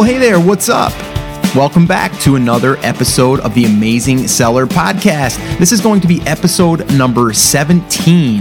[0.00, 0.94] Well, hey there, what's up?
[1.54, 5.36] Welcome back to another episode of the Amazing Seller Podcast.
[5.58, 8.40] This is going to be episode number 17,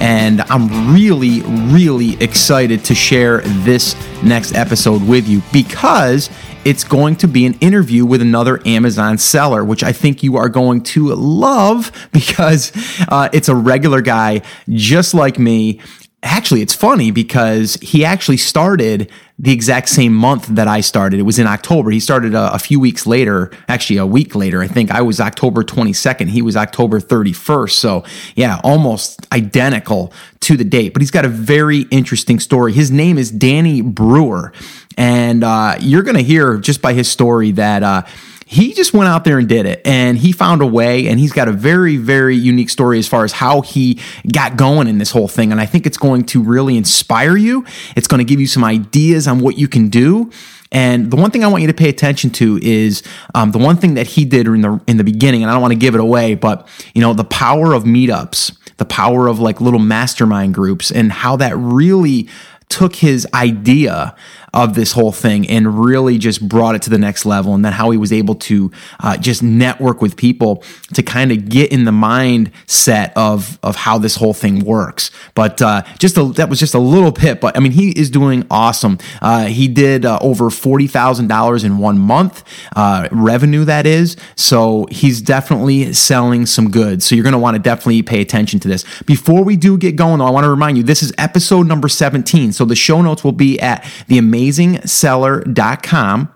[0.00, 1.40] and I'm really,
[1.74, 6.30] really excited to share this next episode with you because
[6.64, 10.48] it's going to be an interview with another Amazon seller, which I think you are
[10.48, 12.70] going to love because
[13.08, 15.80] uh, it's a regular guy just like me
[16.22, 19.10] actually it's funny because he actually started
[19.42, 21.18] the exact same month that I started.
[21.18, 21.90] It was in October.
[21.90, 24.60] He started a, a, few weeks later, actually a week later.
[24.60, 26.28] I think I was October 22nd.
[26.28, 27.70] He was October 31st.
[27.70, 30.92] So yeah, almost identical to the date.
[30.92, 32.74] But he's got a very interesting story.
[32.74, 34.52] His name is Danny Brewer,
[34.98, 37.82] and uh, you're going to hear just by his story that.
[37.82, 38.02] Uh,
[38.50, 41.32] he just went out there and did it and he found a way and he's
[41.32, 44.00] got a very very unique story as far as how he
[44.32, 47.64] got going in this whole thing and i think it's going to really inspire you.
[47.96, 50.30] It's going to give you some ideas on what you can do
[50.72, 53.02] and the one thing I want you to pay attention to is
[53.34, 55.62] um, the one thing that he did in the in the beginning, and I don't
[55.62, 59.40] want to give it away, but you know the power of meetups, the power of
[59.40, 62.28] like little mastermind groups, and how that really
[62.68, 64.14] took his idea
[64.52, 67.54] of this whole thing and really just brought it to the next level.
[67.54, 71.48] And then how he was able to uh, just network with people to kind of
[71.48, 75.10] get in the mindset of of how this whole thing works.
[75.34, 77.40] But uh, just a, that was just a little bit.
[77.40, 78.98] But I mean, he is doing awesome.
[79.22, 82.42] Uh, he did uh, over forty thousand dollars in one month
[82.74, 83.64] uh, revenue.
[83.64, 87.06] That is so he's definitely selling some goods.
[87.06, 88.84] So you're going to want to definitely pay attention to this.
[89.02, 91.88] Before we do get going, though, I want to remind you this is episode number
[91.88, 92.52] seventeen.
[92.52, 96.32] So the show notes will be at the amazing amazingseller.com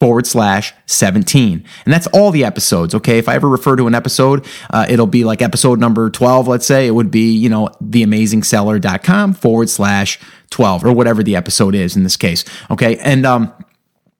[0.00, 1.64] forward slash 17.
[1.84, 3.18] And that's all the episodes, okay?
[3.18, 6.66] If I ever refer to an episode, uh, it'll be like episode number 12, let's
[6.66, 6.86] say.
[6.86, 10.18] It would be, you know, theamazingseller.com forward slash
[10.50, 12.98] 12 or whatever the episode is in this case, okay?
[12.98, 13.52] And, um,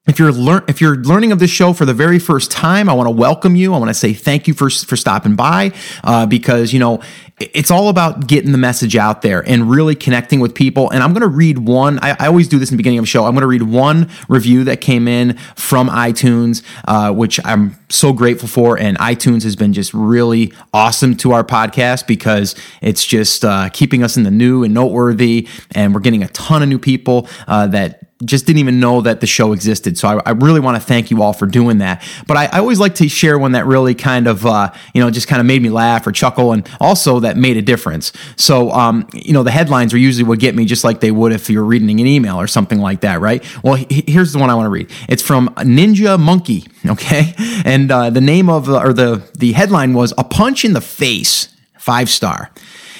[0.06, 2.92] if you're lear- if you're learning of this show for the very first time, I
[2.92, 3.72] want to welcome you.
[3.72, 7.00] I want to say thank you for for stopping by uh, because you know
[7.38, 10.90] it's all about getting the message out there and really connecting with people.
[10.90, 11.98] And I'm going to read one.
[12.00, 13.24] I, I, always do this in the beginning of the show.
[13.24, 18.12] I'm going to read one review that came in from iTunes, uh, which I'm so
[18.12, 18.78] grateful for.
[18.78, 24.04] And iTunes has been just really awesome to our podcast because it's just uh, keeping
[24.04, 25.48] us in the new and noteworthy.
[25.72, 29.20] And we're getting a ton of new people uh, that just didn't even know that
[29.20, 29.98] the show existed.
[29.98, 32.02] So I, I really want to thank you all for doing that.
[32.26, 35.10] But I, I always like to share one that really kind of, uh, you know,
[35.10, 38.12] just kind of made me laugh or chuckle and also that made a difference.
[38.36, 41.32] So, um, you know, the headlines are usually what get me just like they would
[41.32, 43.44] if you're reading an email or something like that, right?
[43.64, 44.90] Well, he, here's the one I want to read.
[45.08, 47.34] It's from Ninja Monkey, okay?
[47.64, 51.48] And uh, the name of, or the, the headline was A Punch in the Face,
[51.78, 52.52] five star.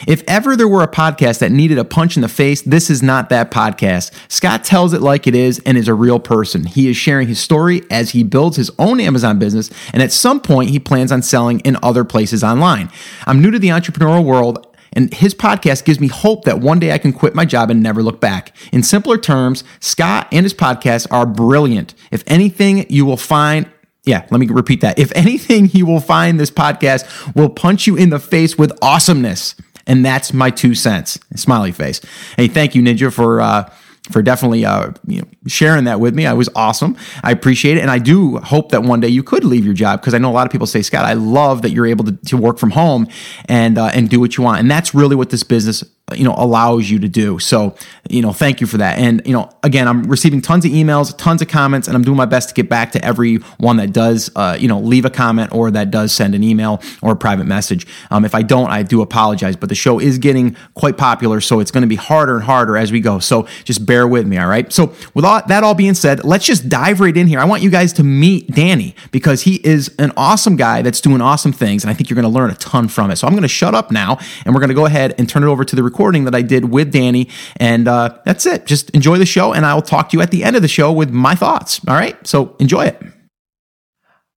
[0.06, 3.02] If ever there were a podcast that needed a punch in the face, this is
[3.02, 4.12] not that podcast.
[4.28, 6.64] Scott tells it like it is and is a real person.
[6.64, 10.40] He is sharing his story as he builds his own Amazon business, and at some
[10.40, 12.90] point, he plans on selling in other places online.
[13.26, 16.92] I'm new to the entrepreneurial world and his podcast gives me hope that one day
[16.92, 18.56] I can quit my job and never look back.
[18.72, 21.94] In simpler terms, Scott and his podcast are brilliant.
[22.10, 23.68] If anything, you will find
[24.06, 24.98] yeah, let me repeat that.
[24.98, 29.54] If anything, you will find this podcast will punch you in the face with awesomeness.
[29.86, 31.18] And that's my two cents.
[31.34, 32.00] Smiley face.
[32.36, 33.70] Hey, thank you, Ninja, for uh,
[34.10, 36.26] for definitely uh, you know, sharing that with me.
[36.26, 36.96] I was awesome.
[37.22, 37.80] I appreciate it.
[37.80, 40.30] And I do hope that one day you could leave your job because I know
[40.30, 42.70] a lot of people say, Scott, I love that you're able to, to work from
[42.70, 43.08] home
[43.46, 44.60] and, uh, and do what you want.
[44.60, 45.82] And that's really what this business
[46.12, 47.38] you know allows you to do.
[47.38, 47.74] So
[48.10, 48.98] you know thank you for that.
[48.98, 52.16] And you know again i'm receiving tons of emails tons of comments and i'm doing
[52.16, 55.10] my best to get back to every one that does uh, you know leave a
[55.10, 57.86] comment or that does send an email or a private message.
[58.10, 61.60] Um, if i don't i do apologize but the show is getting quite popular so
[61.60, 63.18] it's going to be harder and harder as we go.
[63.18, 64.70] So just bear with me all right?
[64.72, 67.40] So with all that all being said let's just dive right in here.
[67.40, 71.22] I want you guys to meet danny because he is an awesome guy that's doing
[71.22, 73.16] awesome things and i think you're going to learn a ton from it.
[73.16, 75.42] So i'm going to shut up now and we're going to go ahead and turn
[75.42, 77.28] it over to the recording that I did with Danny.
[77.56, 78.66] And uh, that's it.
[78.66, 80.68] Just enjoy the show, and I will talk to you at the end of the
[80.68, 81.80] show with my thoughts.
[81.88, 82.14] All right.
[82.26, 83.02] So enjoy it.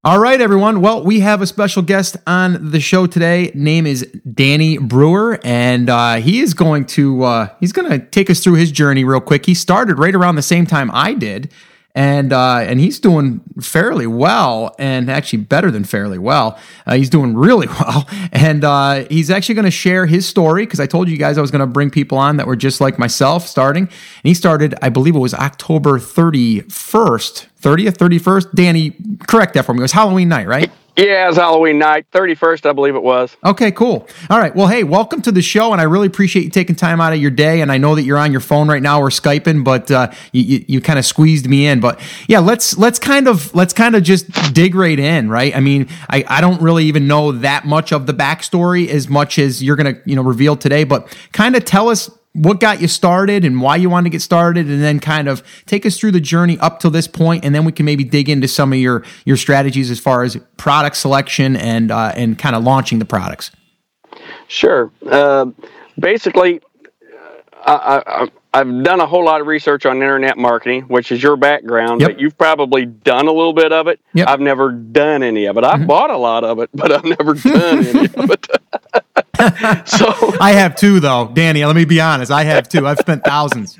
[0.03, 0.79] All right, everyone.
[0.79, 3.51] Well, we have a special guest on the show today.
[3.53, 8.29] Name is Danny Brewer, and uh, he is going to uh, he's going to take
[8.29, 9.45] us through his journey real quick.
[9.45, 11.51] He started right around the same time I did,
[11.97, 16.59] and uh, and he's doing fairly well, and actually better than fairly well.
[16.85, 20.79] Uh, he's doing really well, and uh, he's actually going to share his story because
[20.79, 22.99] I told you guys I was going to bring people on that were just like
[22.99, 23.85] myself starting.
[23.85, 28.53] And he started, I believe it was October thirty first, thirtieth, thirty first.
[28.55, 28.95] Danny,
[29.27, 29.79] correct that for me.
[29.79, 30.71] It was Halloween night, right?
[30.97, 33.37] Yeah, it was Halloween night, 31st, I believe it was.
[33.45, 34.07] Okay, cool.
[34.31, 34.55] All right.
[34.55, 37.19] Well, hey, welcome to the show, and I really appreciate you taking time out of
[37.19, 37.61] your day.
[37.61, 38.99] And I know that you're on your phone right now.
[38.99, 41.81] We're skyping, but uh, you, you, you kind of squeezed me in.
[41.81, 45.55] But yeah, let's let's kind of let's kind of just dig right in, right?
[45.55, 49.37] I mean, I, I don't really even know that much of the backstory as much
[49.37, 52.87] as you're gonna you know reveal today, but kind of tell us what got you
[52.87, 56.11] started and why you wanted to get started and then kind of take us through
[56.11, 58.79] the journey up to this point and then we can maybe dig into some of
[58.79, 63.05] your your strategies as far as product selection and uh, and kind of launching the
[63.05, 63.51] products.
[64.47, 64.91] Sure.
[65.09, 65.47] Uh,
[65.99, 66.61] basically
[67.65, 71.37] I, I, I've done a whole lot of research on internet marketing, which is your
[71.37, 72.09] background, yep.
[72.09, 73.99] but you've probably done a little bit of it.
[74.15, 74.27] Yep.
[74.27, 75.63] I've never done any of it.
[75.63, 75.85] I've mm-hmm.
[75.85, 78.47] bought a lot of it, but I've never done any of it.
[79.87, 80.07] so
[80.41, 81.63] I have two though, Danny.
[81.65, 82.31] Let me be honest.
[82.31, 82.87] I have two.
[82.87, 83.77] I've spent thousands.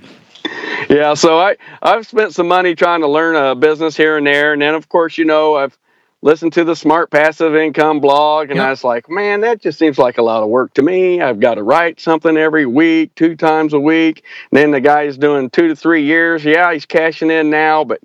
[0.89, 4.53] Yeah, so I I've spent some money trying to learn a business here and there,
[4.53, 5.75] and then of course you know I've
[6.21, 8.67] listened to the Smart Passive Income blog, and yep.
[8.67, 11.21] I was like, man, that just seems like a lot of work to me.
[11.21, 14.23] I've got to write something every week, two times a week.
[14.51, 16.43] And then the guy's doing two to three years.
[16.43, 18.01] Yeah, he's cashing in now, but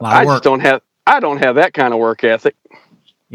[0.00, 2.56] I just don't have I don't have that kind of work ethic.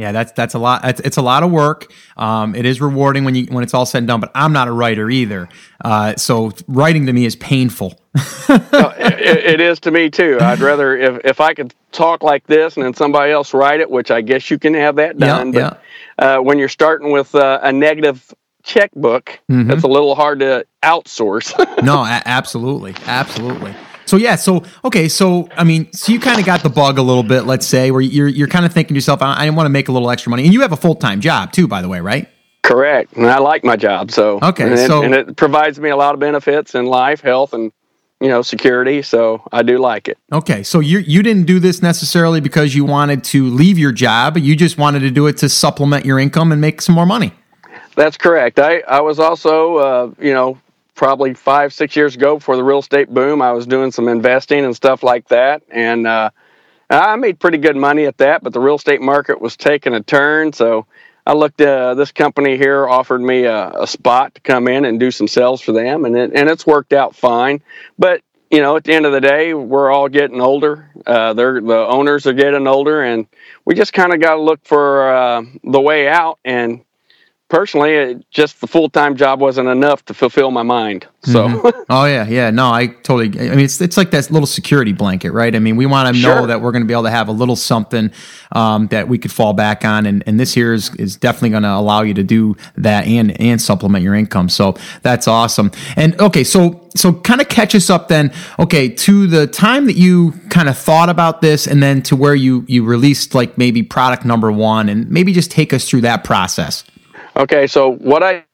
[0.01, 0.83] Yeah, that's that's a lot.
[0.83, 1.93] It's, it's a lot of work.
[2.17, 4.19] Um, it is rewarding when you when it's all said and done.
[4.19, 5.47] But I'm not a writer either,
[5.85, 8.01] uh, so writing to me is painful.
[8.49, 10.39] no, it, it is to me too.
[10.41, 13.91] I'd rather if if I could talk like this and then somebody else write it,
[13.91, 15.53] which I guess you can have that done.
[15.53, 15.81] Yeah, but
[16.19, 16.37] yeah.
[16.37, 18.33] Uh, when you're starting with uh, a negative
[18.63, 19.69] checkbook, mm-hmm.
[19.69, 21.53] it's a little hard to outsource.
[21.83, 23.75] no, a- absolutely, absolutely.
[24.05, 27.01] So yeah, so okay, so I mean, so you kind of got the bug a
[27.01, 29.65] little bit, let's say, where you're you're kind of thinking to yourself, I, I want
[29.65, 31.81] to make a little extra money, and you have a full time job too, by
[31.81, 32.27] the way, right?
[32.63, 35.89] Correct, and I like my job, so okay, and so it, and it provides me
[35.89, 37.71] a lot of benefits in life, health, and
[38.19, 39.01] you know security.
[39.01, 40.17] So I do like it.
[40.31, 44.37] Okay, so you you didn't do this necessarily because you wanted to leave your job,
[44.37, 47.33] you just wanted to do it to supplement your income and make some more money.
[47.95, 48.59] That's correct.
[48.59, 50.57] I I was also uh, you know
[51.01, 53.41] probably five, six years ago before the real estate boom.
[53.41, 55.63] I was doing some investing and stuff like that.
[55.71, 56.29] And uh,
[56.91, 60.03] I made pretty good money at that, but the real estate market was taking a
[60.03, 60.53] turn.
[60.53, 60.85] So
[61.25, 64.99] I looked, uh, this company here offered me a, a, spot to come in and
[64.99, 66.05] do some sales for them.
[66.05, 67.63] And, it, and it's worked out fine.
[67.97, 68.21] But,
[68.51, 70.91] you know, at the end of the day, we're all getting older.
[71.03, 73.01] Uh, they're, the owners are getting older.
[73.01, 73.25] And
[73.65, 76.37] we just kind of got to look for uh, the way out.
[76.45, 76.83] And
[77.51, 81.05] personally, it, just the full time job wasn't enough to fulfill my mind.
[81.23, 81.81] So, mm-hmm.
[81.89, 83.27] oh yeah, yeah, no, I totally.
[83.39, 85.53] I mean, it's it's like that little security blanket, right?
[85.53, 86.33] I mean, we want to sure.
[86.33, 88.09] know that we're going to be able to have a little something
[88.53, 91.63] um, that we could fall back on, and, and this here is is definitely going
[91.63, 94.49] to allow you to do that and and supplement your income.
[94.49, 95.71] So that's awesome.
[95.97, 98.31] And okay, so so kind of catch us up then.
[98.57, 102.33] Okay, to the time that you kind of thought about this, and then to where
[102.33, 106.23] you you released like maybe product number one, and maybe just take us through that
[106.23, 106.85] process.
[107.35, 108.45] Okay, so what I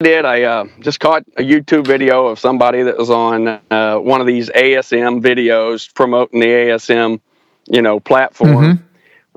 [0.00, 4.20] did, I uh, just caught a YouTube video of somebody that was on uh, one
[4.20, 7.20] of these ASM videos promoting the ASM,
[7.68, 8.50] you know, platform.
[8.50, 8.82] Mm-hmm.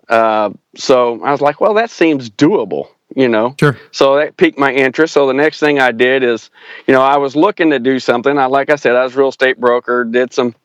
[0.08, 3.56] Uh, so I was like, well, that seems doable, you know.
[3.60, 3.78] Sure.
[3.92, 5.14] So that piqued my interest.
[5.14, 6.50] So the next thing I did is,
[6.88, 8.38] you know, I was looking to do something.
[8.38, 10.04] I, like I said, I was a real estate broker.
[10.04, 10.56] Did some,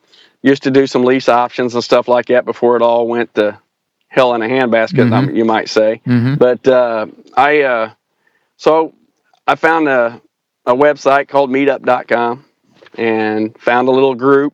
[0.41, 3.59] used to do some lease options and stuff like that before it all went to
[4.07, 5.35] hell in a handbasket, mm-hmm.
[5.35, 6.01] you might say.
[6.07, 6.35] Mm-hmm.
[6.35, 7.93] But uh, I uh,
[8.57, 8.93] so
[9.47, 10.21] I found a,
[10.65, 12.45] a website called meetup.com
[12.97, 14.53] and found a little group.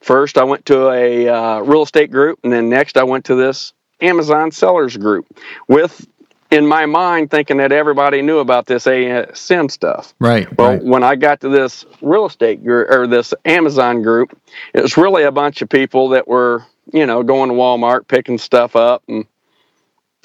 [0.00, 3.34] First, I went to a uh, real estate group, and then next, I went to
[3.34, 5.26] this Amazon sellers group
[5.66, 6.06] with
[6.50, 10.14] in my mind thinking that everybody knew about this ASM stuff.
[10.20, 10.46] Right.
[10.56, 10.84] Well, right.
[10.84, 14.38] when I got to this real estate group or this Amazon group,
[14.72, 18.38] it was really a bunch of people that were, you know, going to Walmart, picking
[18.38, 19.26] stuff up and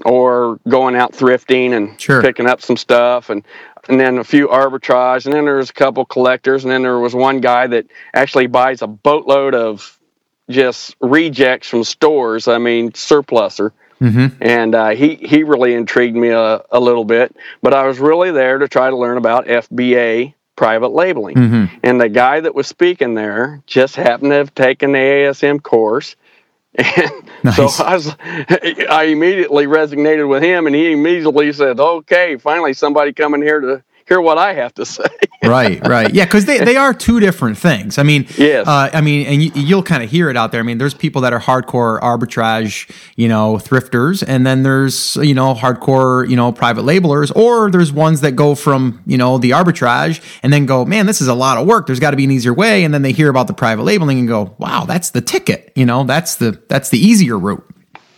[0.05, 2.21] or going out thrifting and sure.
[2.21, 3.43] picking up some stuff and
[3.87, 5.25] and then a few arbitrage.
[5.25, 6.63] And then there was a couple collectors.
[6.63, 9.99] And then there was one guy that actually buys a boatload of
[10.49, 12.47] just rejects from stores.
[12.47, 13.73] I mean surpluser.
[14.01, 14.41] Mm-hmm.
[14.41, 17.35] and uh, he he really intrigued me a, a, little bit.
[17.61, 21.35] But i was really there to try to learn about fba private labeling.
[21.35, 21.79] Mm-hmm.
[21.83, 26.15] and the guy that was speaking there just happened to have taken the asm course
[27.43, 27.55] nice.
[27.55, 33.13] so I was, I immediately resonated with him, and he immediately said, "Okay, finally somebody
[33.13, 35.05] coming here to hear what I have to say."
[35.43, 37.97] right, right, yeah, because they, they are two different things.
[37.97, 40.59] I mean, yes, uh, I mean, and you, will kind of hear it out there.
[40.59, 45.33] I mean, there's people that are hardcore arbitrage, you know, thrifters, and then there's you
[45.33, 49.51] know hardcore, you know, private labelers, or there's ones that go from you know the
[49.51, 51.87] arbitrage and then go, man, this is a lot of work.
[51.87, 54.19] There's got to be an easier way, and then they hear about the private labeling
[54.19, 55.71] and go, wow, that's the ticket.
[55.75, 57.65] You know, that's the that's the easier route.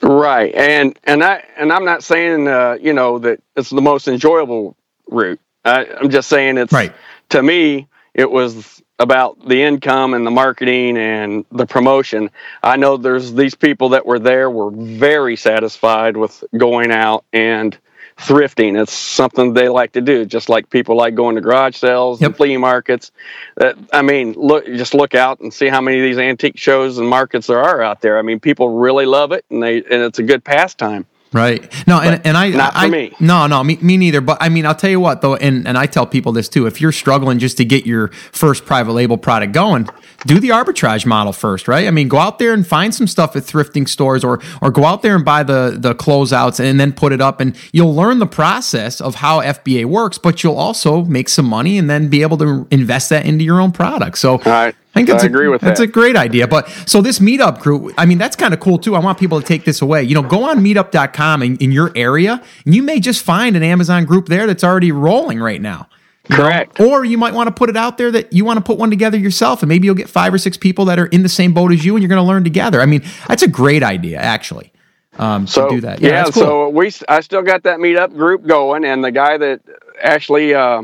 [0.02, 4.08] Right, and and I and I'm not saying uh, you know that it's the most
[4.08, 4.76] enjoyable
[5.08, 5.40] route.
[5.66, 6.94] I, I'm just saying it's Right.
[7.30, 12.30] to me it was about the income and the marketing and the promotion.
[12.62, 17.76] I know there's these people that were there were very satisfied with going out and
[18.18, 18.80] thrifting.
[18.80, 22.28] It's something they like to do, just like people like going to garage sales Yep.
[22.28, 23.12] and flea markets.
[23.56, 27.00] That I mean, look, just look out and see how many of these antique shows
[27.00, 28.20] and markets there are out there.
[28.20, 31.08] I mean, people really love it, and they and it's a good pastime.
[31.34, 31.62] Right.
[31.88, 33.14] No, and, But and I not for I, me.
[33.22, 34.20] No, no, me, me neither.
[34.20, 36.66] But I mean, I'll tell you what though, and, and I tell people this too.
[36.68, 39.88] If you're struggling just to get your first private label product going,
[40.28, 41.88] do the arbitrage model first, right?
[41.88, 44.84] I mean, go out there and find some stuff at thrifting stores, or or go
[44.84, 48.20] out there and buy the the closeouts and then put it up, and you'll learn
[48.20, 50.18] the process of how FBA works.
[50.18, 53.62] But you'll also make some money and then be able to invest that into your
[53.62, 54.18] own product.
[54.18, 55.90] So I- I think it's I a- agree with that's that.
[55.90, 56.48] a great idea.
[56.48, 58.96] But so this meetup group, I mean, that's kind of cool too.
[58.96, 60.04] I want people to take this away.
[60.04, 63.64] You know, go on meetup.com in, in your area, and you may just find an
[63.64, 65.88] Amazon group there that's already rolling right now.
[66.30, 66.44] you know?
[66.44, 66.80] Correct.
[66.82, 68.90] Or you might want to put it out there that you want to put one
[68.90, 71.54] together yourself, and maybe you'll get five or six people that are in the same
[71.54, 72.82] boat as you, and you're going to learn together.
[72.82, 74.74] I mean, that's a great idea, actually.
[75.20, 76.44] Um, so do that, yeah, that's cool.
[76.44, 79.60] so we I still got that meetup group going, and the guy that
[80.02, 80.84] actually uh,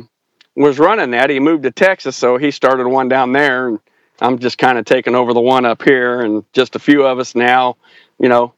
[0.55, 3.79] was running that he moved to Texas, so he started one down there, and
[4.21, 7.19] I'm just kind of taking over the one up here, and just a few of
[7.19, 7.77] us now,
[8.19, 8.53] you know,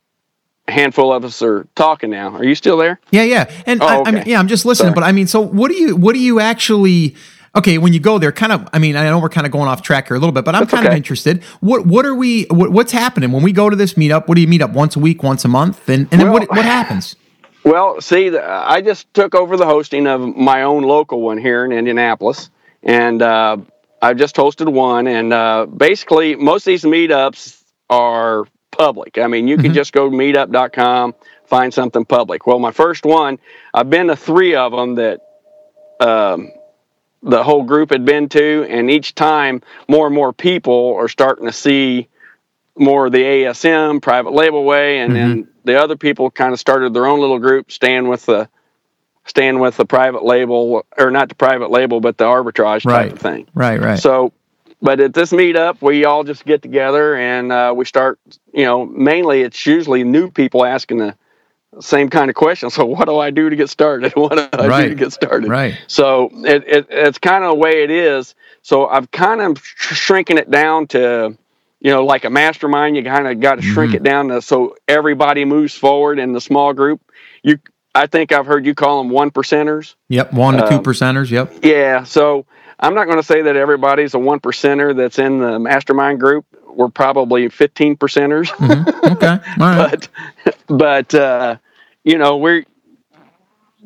[0.68, 2.36] a handful of us are talking now.
[2.36, 3.00] Are you still there?
[3.12, 4.32] Yeah, yeah, and Oh, I, I mean, okay.
[4.32, 4.96] yeah, I'm just listening, Sorry.
[4.96, 7.16] but I mean, so what do you, what do you actually?
[7.56, 8.70] Okay, when you go there, kind of.
[8.74, 10.54] I mean, I know we're kind of going off track here a little bit, but
[10.54, 11.44] I'm That's kind of interested.
[11.62, 12.44] What, what are we?
[12.44, 14.28] What, what's happening when we go to this meetup?
[14.28, 16.48] What do you meet up once a week, once a month, and and then what,
[16.50, 17.16] what happens?
[17.66, 21.74] Well, see, I just took over the hosting of my own local one here in
[21.74, 22.50] Indianapolis,
[22.84, 23.58] and uh,
[24.01, 25.08] I've just hosted one.
[25.08, 29.18] And uh, basically, most of these meetups are public.
[29.18, 31.15] I mean, you can just go to meetup.com,
[31.46, 32.48] find something public.
[32.48, 33.39] Well, my first one,
[33.74, 35.22] I've been to three of them that
[36.00, 36.51] um,
[37.22, 41.46] the whole group had been to, and each time more and more people are starting
[41.46, 42.08] to see
[42.77, 46.94] more of the ASM private label way, and then the other people kind of started
[46.94, 48.48] their own little group, staying with the
[49.29, 53.19] staying with the private label, or not the private label, but the arbitrage type of
[53.19, 53.48] thing.
[53.53, 54.00] Right, right.
[54.00, 54.33] So,
[54.81, 58.19] but at this meetup, we all just get together and uh, we start.
[58.53, 61.15] You know, mainly it's usually new people asking the
[61.79, 62.69] same kind of question.
[62.79, 64.13] So, what do I do to get started?
[64.15, 65.50] What do I do to get started?
[65.50, 65.75] Right.
[65.88, 68.36] So it, it it's kind of the way it is.
[68.63, 71.38] So I've kind of sh- shrinking it down to,
[71.79, 72.98] you know, like a mastermind.
[72.98, 73.95] You kind of got to shrink Mhm.
[73.98, 77.00] it down to so everybody moves forward in the small group.
[77.43, 77.57] You,
[77.96, 79.96] I think I've heard you call them one percenters.
[80.10, 81.29] Yep, one to two um, percenters.
[81.31, 81.63] Yep.
[81.63, 82.03] Yeah.
[82.03, 82.46] So
[82.79, 86.46] I'm not going to say that everybody's a one percenter that's in the mastermind group.
[86.67, 89.12] We're probably 15 percenters, Mhm.
[89.13, 89.39] Okay.
[89.58, 90.08] Right.
[90.46, 91.58] but but uh,
[92.03, 92.63] you know we're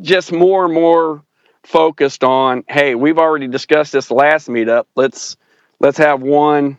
[0.01, 1.23] just more and more
[1.63, 2.63] focused on.
[2.67, 4.85] Hey, we've already discussed this last meetup.
[4.95, 5.37] Let's
[5.79, 6.77] let's have one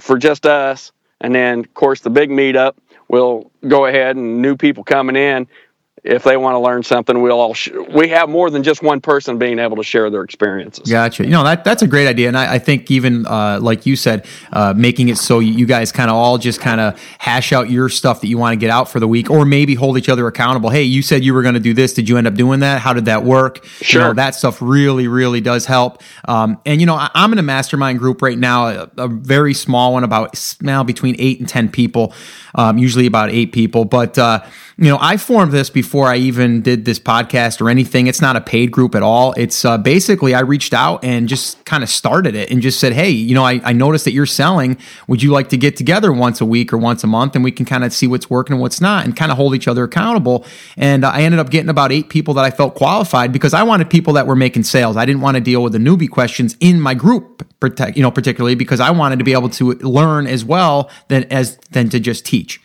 [0.00, 2.74] for just us, and then of course the big meetup.
[3.08, 5.46] We'll go ahead and new people coming in.
[6.04, 9.00] If they want to learn something, we'll all sh- we have more than just one
[9.00, 10.90] person being able to share their experiences.
[10.90, 11.22] Gotcha.
[11.22, 13.94] You know that that's a great idea, and I, I think even uh, like you
[13.94, 17.70] said, uh, making it so you guys kind of all just kind of hash out
[17.70, 20.08] your stuff that you want to get out for the week, or maybe hold each
[20.08, 20.70] other accountable.
[20.70, 21.92] Hey, you said you were going to do this.
[21.94, 22.80] Did you end up doing that?
[22.80, 23.58] How did that work?
[23.58, 24.14] You know, Sure.
[24.14, 26.02] that stuff really, really does help.
[26.26, 29.54] Um, and you know, I, I'm in a mastermind group right now, a, a very
[29.54, 32.12] small one, about now between eight and ten people,
[32.56, 33.84] um, usually about eight people.
[33.84, 34.40] But uh,
[34.78, 38.06] you know, I formed this before I even did this podcast or anything.
[38.06, 39.32] It's not a paid group at all.
[39.36, 42.92] It's uh, basically I reached out and just kind of started it and just said,
[42.92, 44.78] hey, you know, I, I noticed that you're selling.
[45.08, 47.52] Would you like to get together once a week or once a month and we
[47.52, 49.84] can kind of see what's working and what's not and kind of hold each other
[49.84, 50.46] accountable?
[50.76, 53.64] And uh, I ended up getting about eight people that I felt qualified because I
[53.64, 54.96] wanted people that were making sales.
[54.96, 57.46] I didn't want to deal with the newbie questions in my group,
[57.94, 61.56] you know, particularly because I wanted to be able to learn as well than as
[61.72, 62.60] than to just teach.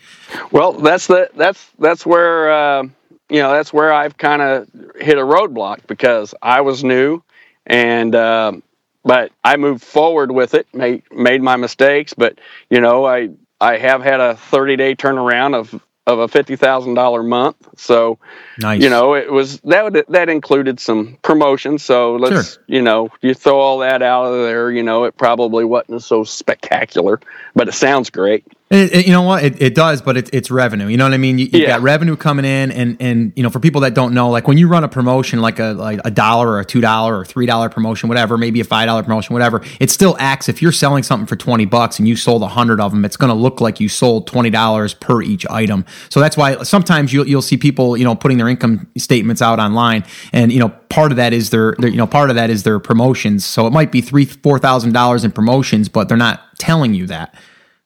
[0.52, 2.84] Well, that's the that's that's where uh,
[3.30, 4.68] you know that's where I've kind of
[5.00, 7.22] hit a roadblock because I was new,
[7.66, 8.64] and um
[9.04, 13.30] but I moved forward with it, made made my mistakes, but you know I
[13.62, 18.18] I have had a thirty day turnaround of of a fifty thousand dollar month, so
[18.60, 18.82] Nice.
[18.82, 21.84] you know it was that would, that included some promotions.
[21.84, 22.64] So let's Sure.
[22.68, 26.24] you know you throw all that out of there, you know it probably wasn't so
[26.24, 27.20] spectacular,
[27.56, 28.46] but it sounds great.
[28.70, 29.46] It, it, you know what?
[29.46, 30.88] It, it does, but it, it's revenue.
[30.88, 31.38] You know what I mean?
[31.38, 31.68] You, you Yeah.
[31.68, 34.58] got revenue coming in, and and you know, for people that don't know, like when
[34.58, 37.46] you run a promotion, like a like a dollar or a two dollar or three
[37.46, 40.50] dollar promotion, whatever, maybe a five dollar promotion, whatever, it still acts.
[40.50, 43.16] If you're selling something for twenty bucks and you sold a hundred of them, it's
[43.16, 45.86] going to look like you sold twenty dollars per each item.
[46.10, 49.60] So that's why sometimes you'll you'll see people, you know, putting their income statements out
[49.60, 52.50] online, and you know, part of that is their, their you know, part of that
[52.50, 53.46] is their promotions.
[53.46, 57.08] So it might be three four thousand dollars in promotions, but they're not telling you
[57.08, 57.34] that.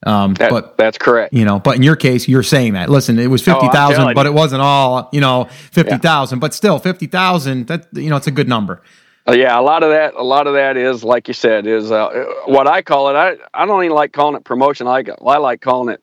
[0.05, 1.34] Um, That, but that's correct.
[1.34, 4.13] you know but in your case you're saying that listen it was Oh, I'm 50,000
[4.15, 4.31] but you.
[4.31, 8.48] it wasn't all you know 50,000 but still 50,000 that you know it's a good
[8.50, 8.81] number
[9.27, 11.91] Uh, yeah, a lot of that, a lot of that is like you said, is
[11.91, 12.10] uh,
[12.48, 13.13] what I call it.
[13.15, 14.88] I I don't even like calling it promotion.
[14.88, 16.01] I like I like calling it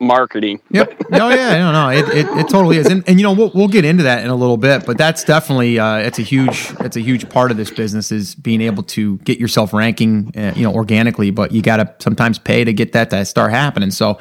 [0.00, 0.60] marketing.
[0.70, 1.02] Yep.
[1.12, 1.58] oh yeah.
[1.58, 1.90] No, no.
[1.90, 2.86] It, it, it totally is.
[2.86, 5.24] And, and you know we'll we'll get into that in a little bit, but that's
[5.24, 8.82] definitely uh, it's a huge it's a huge part of this business is being able
[8.84, 11.30] to get yourself ranking, uh, you know, organically.
[11.30, 13.90] But you got to sometimes pay to get that to start happening.
[13.90, 14.18] So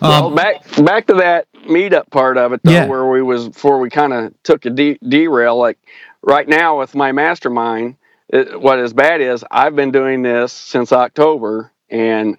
[0.00, 2.86] well, back back to that meetup part of it though, Yeah.
[2.86, 5.56] where we was before we kind of took a de- derail.
[5.56, 5.78] Like
[6.22, 7.96] right now with my mastermind,
[8.28, 12.36] it, what is bad is I've been doing this since October, and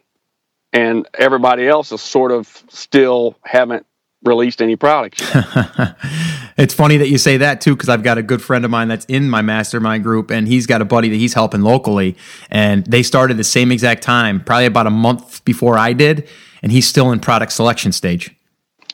[0.76, 3.86] and everybody else is sort of still haven't
[4.24, 5.22] released any products.
[6.58, 8.90] it's funny that you say that too, because I've got a good friend of mine
[8.90, 12.18] that's in my mastermind group, and he's got a buddy that he's helping locally,
[12.52, 16.28] and they started the same exact time, probably about a month before I did,
[16.62, 18.36] and he's still in product selection stage.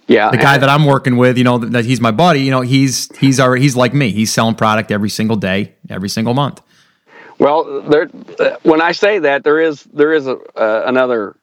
[0.06, 2.52] yeah, The guy that I'm working with, you know, that that he's my buddy, you
[2.52, 4.12] know, he's he's already he's like me.
[4.12, 6.62] He's selling product every single day, every single month.
[7.40, 8.08] Well, there.
[8.38, 11.36] Uh, when I say that, there is there is a uh, another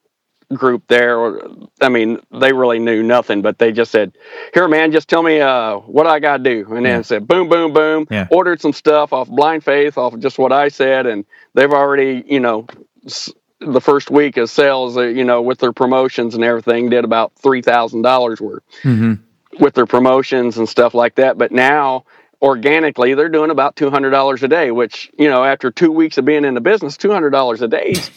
[0.54, 1.40] group there.
[1.80, 4.12] I mean, they really knew nothing, but they just said,
[4.54, 7.48] "Here, man, just tell me uh, what I got to do." And then said, "Boom,
[7.48, 8.28] boom, boom." Yeah.
[8.30, 11.24] Ordered some stuff off Blind Faith, off of just what I said, and
[11.54, 12.66] they've already, you know,
[13.06, 17.04] s- the first week of sales, uh, you know, with their promotions and everything, did
[17.04, 19.14] about three thousand dollars worth hmm
[19.58, 21.36] with their promotions and stuff like that.
[21.38, 22.04] But now
[22.40, 26.44] organically they're doing about $200 a day, which, you know, after two weeks of being
[26.44, 28.10] in the business, $200 a day is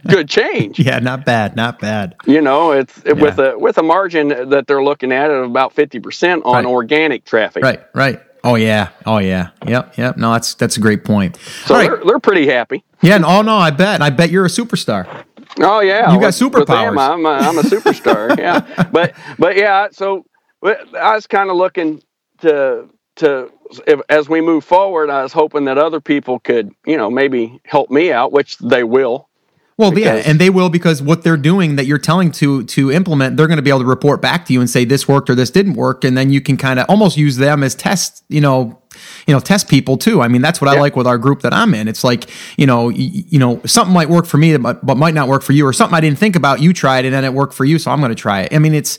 [0.08, 0.78] good change.
[0.78, 2.14] Yeah, not bad, not bad.
[2.26, 5.74] You know, it's it, with a, with a margin that they're looking at of about
[5.74, 6.64] 50% on Right.
[6.66, 7.62] organic traffic.
[7.64, 8.20] Right, right.
[8.46, 9.48] Oh yeah, oh yeah.
[9.66, 10.16] Yep, yep.
[10.18, 11.38] No, that's that's a great point.
[11.64, 11.88] So All right.
[11.88, 12.84] they're, they're pretty happy.
[13.00, 14.02] Yeah, and oh no, I bet.
[14.02, 15.24] I bet you're a superstar.
[15.60, 16.98] Oh yeah, You got with- with them, superpowers.
[16.98, 18.38] I'm a, I'm a superstar.
[18.38, 19.88] yeah, but but yeah.
[19.92, 20.26] So
[20.62, 22.02] I was kind of looking
[22.42, 23.50] to to
[23.86, 25.10] if, as we move forward.
[25.10, 28.84] I was hoping that other people could you know maybe help me out, which they
[28.84, 29.28] will.
[29.76, 33.36] Well, yeah, and they will because what they're doing that you're telling to to implement,
[33.36, 35.34] they're going to be able to report back to you and say this worked or
[35.34, 38.40] this didn't work, and then you can kind of almost use them as test, you
[38.40, 38.80] know,
[39.26, 40.22] you know, test people too.
[40.22, 41.88] I mean, that's what I like with our group that I'm in.
[41.88, 45.14] It's like, you know, y- you know, something might work for me, but, but might
[45.14, 46.60] not work for you, or something I didn't think about.
[46.60, 48.54] You tried it and it worked for you, so I'm going to try it.
[48.54, 48.96] I mean, it's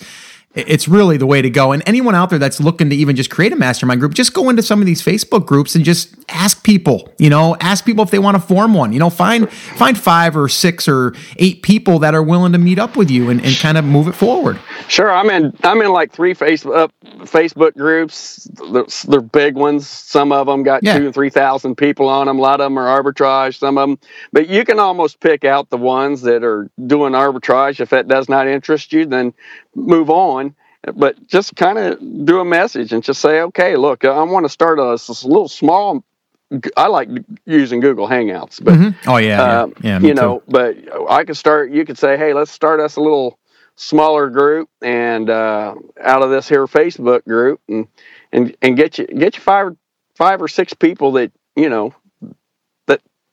[0.55, 1.71] it's really the way to go.
[1.71, 4.49] And anyone out there that's looking to even just create a mastermind group, just go
[4.49, 8.11] into some of these Facebook groups and just ask people, you know, ask people if
[8.11, 11.99] they want to form one, you know, find, find five or six or eight people
[11.99, 14.59] that are willing to meet up with you and, and kind of move it forward.
[14.87, 15.55] Sure, I'm in.
[15.63, 16.91] I'm in like three Facebook
[17.21, 18.47] Facebook groups.
[18.71, 19.87] They're, they're big ones.
[19.87, 20.97] Some of them got Yeah.
[20.97, 22.37] two and three thousand people on them.
[22.37, 23.57] A lot of them are arbitrage.
[23.57, 23.99] Some of them,
[24.31, 27.79] but you can almost pick out the ones that are doing arbitrage.
[27.79, 29.33] If that does not interest you, then
[29.75, 30.44] move on.
[30.93, 34.49] But just kind of do a message and just say, okay, look, I want to
[34.49, 34.91] start a
[35.27, 36.03] little small.
[36.77, 37.09] I like
[37.45, 39.41] using Google Hangouts, but Oh yeah.
[39.41, 40.77] uh, yeah, yeah me you know, but
[41.09, 41.71] I could start.
[41.71, 43.39] You could say, "Hey, let's start us a little
[43.75, 47.87] smaller group, and uh, out of this here Facebook group, and
[48.31, 49.75] and and get you get you five
[50.15, 51.93] five or six people that you know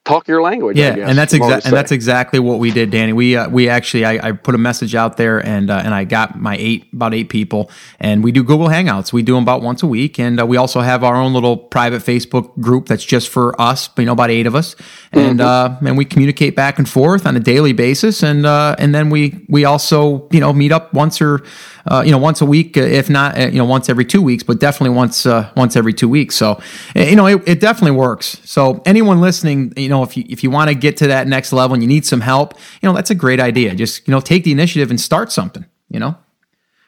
[0.05, 0.81] talk your language.
[0.81, 3.13] I Yeah, guess, and that's exactly and that's exactly what we did, Danny.
[3.13, 6.05] We uh, we actually I, I put a message out there and uh, and I
[6.05, 9.13] got my eight about eight people, and we do Google Hangouts.
[9.13, 11.57] We do them about once a week, and uh, we also have our own little
[11.57, 13.89] private Facebook group that's just for us.
[13.97, 14.75] You know, about eight of us,
[15.13, 18.95] and uh, and we communicate back and forth on a daily basis, and uh, and
[18.95, 21.43] then we we also you know meet up once or
[21.87, 24.59] uh, you know once a week, if not you know once every two weeks, but
[24.59, 26.35] definitely once uh, once every two weeks.
[26.35, 26.61] So
[26.97, 28.41] uh, you know it, it definitely works.
[28.45, 31.53] So anyone listening, you know if you if you want to get to that next
[31.53, 33.75] level and you need some help, you know that's a great idea.
[33.75, 35.67] Just you know take the initiative and start something.
[35.91, 36.17] You know.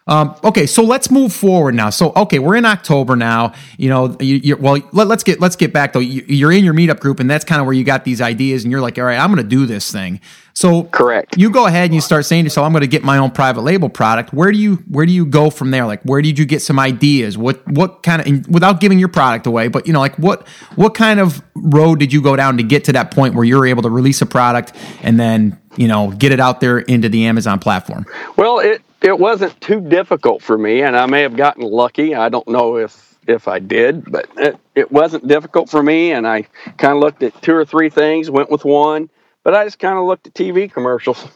[0.07, 1.88] Um, okay, so let's move forward now.
[1.88, 3.55] So, okay, we're in October now.
[3.79, 6.01] You know, you, well, let, us get let's get back though.
[6.01, 8.64] You, you're in your meetup group, and that's kind of where you got these ideas,
[8.64, 10.21] and you're like, all right, I'm going to do this thing.
[10.53, 11.38] So, Correct.
[11.38, 13.31] You go ahead and you start saying to yourself, I'm going to get my own
[13.31, 14.35] private label product.
[14.35, 15.87] Where do you where do you go from there?
[15.87, 17.38] Like, where did you get some ideas?
[17.38, 20.47] What what kind of and without giving your product away, but you know, like what
[20.77, 23.67] what kind of road did you go down to get to that point where you're
[23.67, 27.25] able to release a product and then you know, get it out there into the
[27.27, 28.07] Amazon platform?
[28.37, 32.14] Well, it it wasn't too difficult for me, and I may have gotten lucky.
[32.14, 36.12] I don't know if if I did, but it, it wasn't difficult for me.
[36.12, 36.43] And I
[36.79, 39.09] kind of looked at two or three things, went with one,
[39.43, 41.27] but I just kind of looked at TV commercials.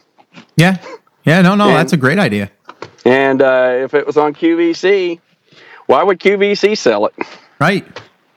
[0.55, 0.77] Yeah,
[1.23, 2.51] yeah, no, no, and, that's a great idea.
[3.05, 5.19] And uh, if it was on QVC,
[5.85, 7.13] why would QVC sell it?
[7.59, 7.85] Right,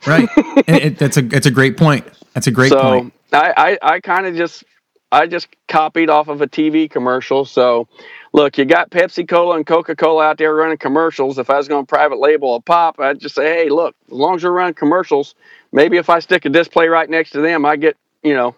[0.06, 0.28] right.
[0.36, 2.06] it, it, that's a it's a great point.
[2.34, 3.14] That's a great so point.
[3.32, 4.64] I I, I kind of just
[5.12, 7.44] I just copied off of a TV commercial.
[7.44, 7.86] So,
[8.32, 11.38] look, you got Pepsi Cola and Coca Cola out there running commercials.
[11.38, 14.12] If I was going to private label a pop, I'd just say, hey, look, as
[14.12, 15.34] long as you're running commercials,
[15.72, 18.56] maybe if I stick a display right next to them, I get, you know,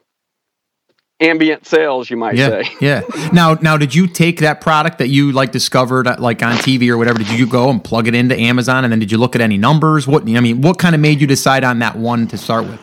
[1.20, 2.70] ambient sales, you might yeah, say.
[2.80, 3.02] Yeah.
[3.32, 6.88] Now, now, did you take that product that you like discovered uh, like on TV
[6.88, 7.18] or whatever?
[7.18, 9.56] Did you go and plug it into Amazon, and then did you look at any
[9.56, 10.06] numbers?
[10.06, 12.80] What I mean, what kind of made you decide on that one to start with?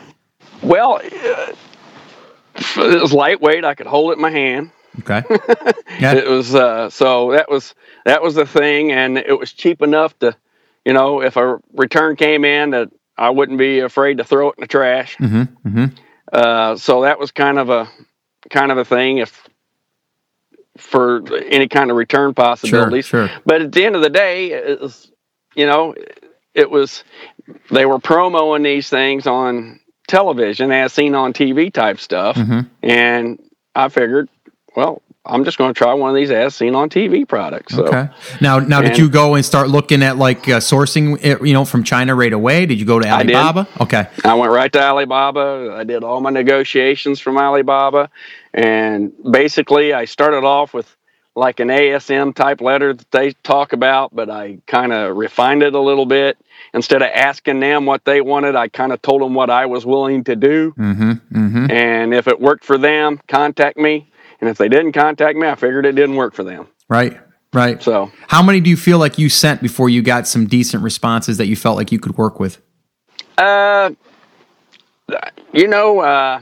[0.62, 1.54] Well, uh,
[2.56, 3.66] it was lightweight.
[3.66, 4.72] I could hold it in my hand.
[5.00, 5.24] Okay.
[6.00, 6.16] Yeah.
[6.16, 7.76] it was uh, so that was
[8.06, 10.36] that was the thing, and it was cheap enough to,
[10.84, 14.56] you know, if a return came in, that I wouldn't be afraid to throw it
[14.58, 15.18] in the trash.
[15.18, 15.86] Mm-hmm, mm-hmm.
[16.34, 17.88] Uh, so that was kind of a
[18.50, 19.48] kind of a thing if
[20.78, 23.06] for any kind of return possibilities.
[23.06, 23.42] Sure, sure.
[23.46, 25.12] But at the end of the day, it was,
[25.56, 25.94] you know,
[26.54, 27.04] it was
[27.70, 32.36] they were promoting these things on television as seen on TV type stuff.
[32.36, 32.62] Mm-hmm.
[32.84, 33.40] And
[33.76, 34.30] I figured,
[34.76, 37.76] well, I'm just going to try one of these as seen on TV products.
[37.76, 37.86] So.
[37.86, 38.10] Okay.
[38.42, 41.54] Now, now, and, did you go and start looking at like uh, sourcing, it, you
[41.54, 42.66] know, from China right away?
[42.66, 43.68] Did you go to Alibaba?
[43.80, 44.08] I okay.
[44.24, 45.76] I went right to Alibaba.
[45.78, 48.10] I did all my negotiations from Alibaba,
[48.54, 50.96] and basically, I started off with
[51.36, 55.74] like an ASM type letter that they talk about, but I kind of refined it
[55.74, 56.38] a little bit.
[56.74, 59.86] Instead of asking them what they wanted, I kind of told them what I was
[59.86, 60.74] willing to do.
[60.78, 61.72] Mm-hmm, mm-hmm.
[61.72, 64.11] And if it worked for them, contact me.
[64.42, 66.68] And if they didn't contact me, I figured it didn't work for them.
[66.90, 67.20] Right,
[67.54, 67.82] right.
[67.82, 71.38] So, how many do you feel like you sent before you got some decent responses
[71.38, 72.60] that you felt like you could work with?
[73.38, 73.92] Uh,
[75.54, 76.42] you know, uh,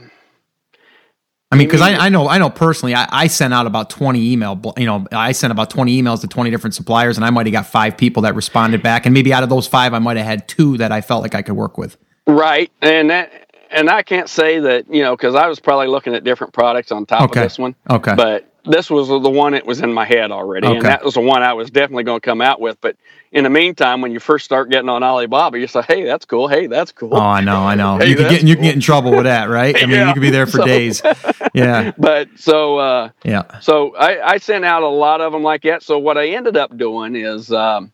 [1.52, 4.32] I mean, because I, I know I know personally, I, I sent out about twenty
[4.32, 4.60] email.
[4.76, 7.52] You know, I sent about twenty emails to twenty different suppliers, and I might have
[7.52, 10.26] got five people that responded back, and maybe out of those five, I might have
[10.26, 11.96] had two that I felt like I could work with.
[12.26, 16.14] Right, and that and I can't say that you know because I was probably looking
[16.14, 17.40] at different products on top okay.
[17.40, 17.74] of this one.
[17.88, 20.76] Okay, but this was the one that was in my head already, okay.
[20.76, 22.80] and that was the one I was definitely going to come out with.
[22.80, 22.96] But
[23.32, 26.48] in the meantime, when you first start getting on Alibaba, you say, "Hey, that's cool.
[26.48, 27.96] Hey, that's cool." Oh, I know, I know.
[28.00, 29.74] hey, you can get you can get in trouble with that, right?
[29.76, 30.08] I mean, yeah.
[30.08, 31.02] you could be there for so, days.
[31.52, 31.90] Yeah.
[31.98, 33.58] But so uh, yeah.
[33.58, 35.82] So I, I, sent out a lot of them like that.
[35.82, 37.92] So what I ended up doing is um,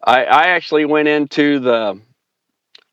[0.00, 2.00] I, I actually went into the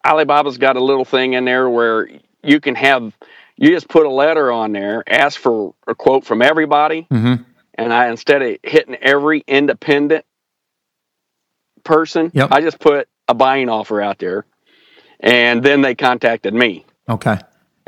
[0.06, 2.10] Alibaba's got a little thing in there where
[2.44, 3.14] you can have
[3.58, 7.44] you just put a letter on there, ask for a quote from everybody, mm-hmm.
[7.76, 10.26] and I instead of hitting every independent
[11.84, 12.52] person, yep.
[12.52, 14.46] I just put a buying offer out there,
[15.20, 16.86] and then they contacted me.
[17.10, 17.38] Okay.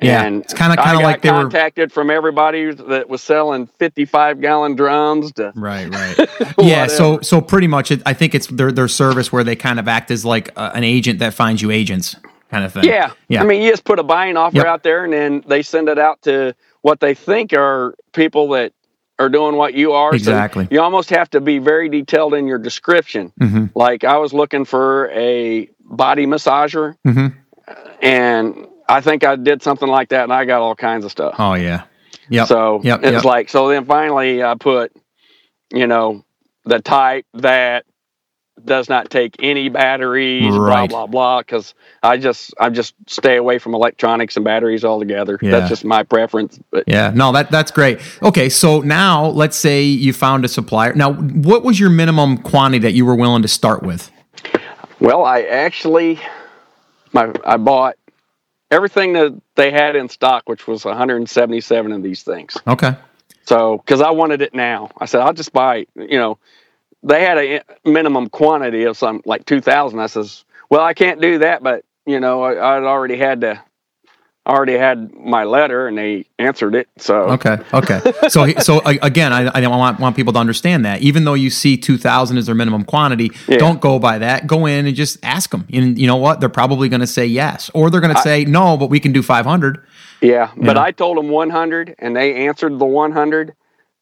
[0.01, 3.07] Yeah, and it's kind of kind of like they were contacted were from everybody that
[3.07, 6.29] was selling fifty-five gallon drums to right, right.
[6.59, 9.79] yeah, so so pretty much, it, I think it's their their service where they kind
[9.79, 12.15] of act as like uh, an agent that finds you agents,
[12.49, 12.85] kind of thing.
[12.85, 13.41] Yeah, yeah.
[13.41, 14.65] I mean, you just put a buying offer Yep.
[14.65, 18.73] out there, and then they send it out to what they think are people that
[19.19, 20.11] are doing what you are.
[20.13, 20.67] So Exactly.
[20.71, 23.31] you almost have to be very detailed in your description.
[23.39, 27.27] hmm Like I was looking for a body massager, hmm
[28.01, 31.35] and I think I did something like that, and I got all kinds of stuff.
[31.39, 31.83] Oh yeah.
[32.29, 32.45] yeah.
[32.45, 33.23] So Yep, it's yep.
[33.23, 33.69] like so.
[33.69, 34.91] Then finally, I put,
[35.73, 36.23] you know,
[36.65, 37.85] the type that
[38.63, 40.87] does not take any batteries, Right.
[40.89, 41.39] blah blah blah.
[41.41, 41.73] Because
[42.03, 45.39] I just I just stay away from electronics and batteries altogether.
[45.41, 45.51] Yeah.
[45.51, 46.59] That's just my preference.
[46.69, 47.99] But Yeah, no, that that's great.
[48.21, 50.93] Okay, so now let's say you found a supplier.
[50.93, 54.11] Now, what was your minimum quantity that you were willing to start with?
[54.99, 56.19] well, I actually,
[57.13, 57.95] my I bought
[58.71, 62.57] everything that they had in stock, which was 177 of these things.
[62.65, 62.95] Okay.
[63.45, 65.85] So, because I wanted it now, I said I'll just buy.
[65.95, 66.39] You know,
[67.03, 69.99] they had a minimum quantity of some like two thousand.
[69.99, 73.61] I says, well, I can't do that, but you know, I, I'd already had to,
[74.45, 76.87] already had my letter, and they answered it.
[76.97, 77.57] So, Okay.
[77.73, 77.99] Okay.
[78.29, 81.77] so so again, I, I want want people to understand that even though you see
[81.77, 83.57] two thousand as their minimum quantity, Yeah.
[83.57, 84.47] don't go by that.
[84.47, 85.67] Go in and just ask them.
[85.71, 86.39] And you know what?
[86.39, 89.11] They're probably going to say yes, or they're going to say no, but we can
[89.11, 89.83] do five hundred.
[90.21, 90.51] yeah.
[90.57, 90.77] But.
[90.77, 93.53] I told them one hundred, and they answered the one hundred.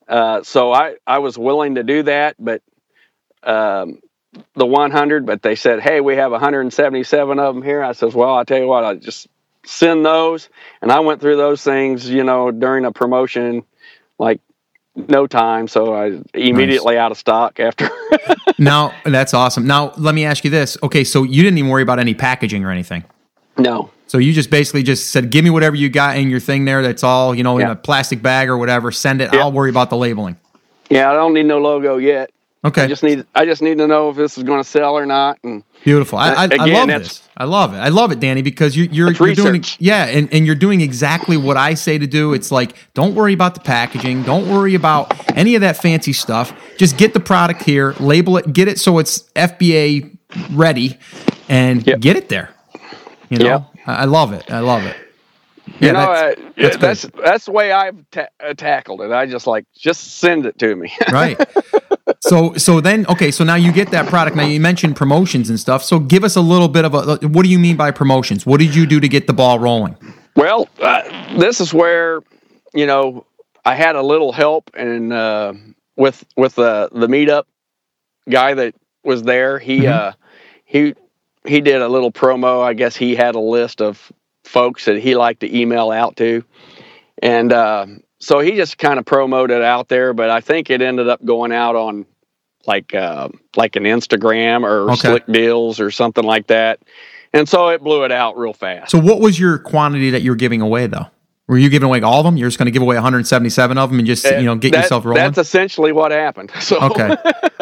[0.07, 2.61] Uh, so I I was willing to do that, but.
[3.43, 3.99] Um,
[4.53, 8.35] the 100, but they said, "Hey, we have 177 of them here." I says, "Well,
[8.35, 9.27] I tell you what, I just
[9.65, 10.49] send those."
[10.81, 13.63] And I went through those things, you know, during a promotion,
[14.17, 14.41] like
[14.95, 17.01] no time, so I immediately nice.
[17.01, 17.89] out of stock after.
[18.59, 19.65] now that's awesome.
[19.67, 20.77] Now let me ask you this.
[20.83, 23.03] Okay, so you didn't even worry about any packaging or anything.
[23.57, 23.91] No.
[24.07, 26.81] So you just basically just said, "Give me whatever you got in your thing there.
[26.81, 28.91] That's all you know in a plastic bag or whatever.
[28.91, 29.33] Send it.
[29.33, 30.37] I'll worry about the labeling."
[30.89, 32.31] Yeah, I don't need no logo yet.
[32.65, 32.83] Okay.
[32.83, 35.05] I just need I just need to know if this is going to sell or
[35.05, 35.39] not.
[35.43, 36.17] And beautiful.
[36.17, 37.29] I, I, again, I love this.
[37.37, 37.77] I love it.
[37.77, 41.37] I love it, Danny, because you're you're, you're doing yeah, and, and you're doing exactly
[41.37, 42.33] what I say to do.
[42.33, 46.53] It's like don't worry about the packaging, don't worry about any of that fancy stuff.
[46.77, 50.17] Just get the product here, label it, get it so it's FBA
[50.51, 50.97] ready,
[51.47, 52.01] and yep.
[52.01, 52.53] get it there.
[53.29, 53.87] You know, yep.
[53.87, 54.51] I love it.
[54.51, 54.97] I love it.
[55.79, 59.11] Yeah, you know, that's, uh, that's, that's, that's the way I've ta- uh, tackled it.
[59.11, 60.91] I just like just send it to me.
[61.11, 61.39] right.
[62.21, 64.35] So so then okay, so now you get that product.
[64.35, 65.83] Now you mentioned promotions and stuff.
[65.83, 68.45] So give us a little bit of a what do you mean by promotions?
[68.45, 69.95] What did you do to get the ball rolling?
[70.35, 72.21] Well, uh, this is where
[72.73, 73.25] you know
[73.63, 75.53] I had a little help and uh,
[75.95, 77.43] with with the the meetup
[78.29, 79.57] guy that was there.
[79.57, 80.09] He mm-hmm.
[80.09, 80.11] uh,
[80.65, 80.95] he
[81.45, 82.61] he did a little promo.
[82.61, 84.11] I guess he had a list of
[84.43, 86.43] folks that he liked to email out to,
[87.21, 87.85] and uh,
[88.19, 90.13] so he just kind of promoted out there.
[90.13, 92.05] But I think it ended up going out on
[92.67, 95.09] like uh, like an Instagram or okay.
[95.09, 96.79] Slick Deals or something like that,
[97.33, 98.91] and so it blew it out real fast.
[98.91, 101.07] So what was your quantity that you were giving away though?
[101.49, 102.37] Were you giving away all of them?
[102.37, 104.83] You're just going to give away 177 of them and just you know get that,
[104.83, 105.23] yourself rolling.
[105.23, 106.51] That's essentially what happened.
[106.59, 107.15] So okay,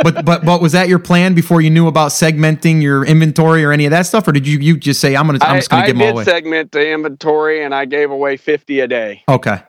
[0.04, 3.72] but but but was that your plan before you knew about segmenting your inventory or
[3.72, 5.84] any of that stuff, or did you you just say I'm gonna I'm just going
[5.84, 6.24] to give them away?
[6.24, 9.24] I did segment the inventory and I gave away 50 a day.
[9.30, 9.62] Okay,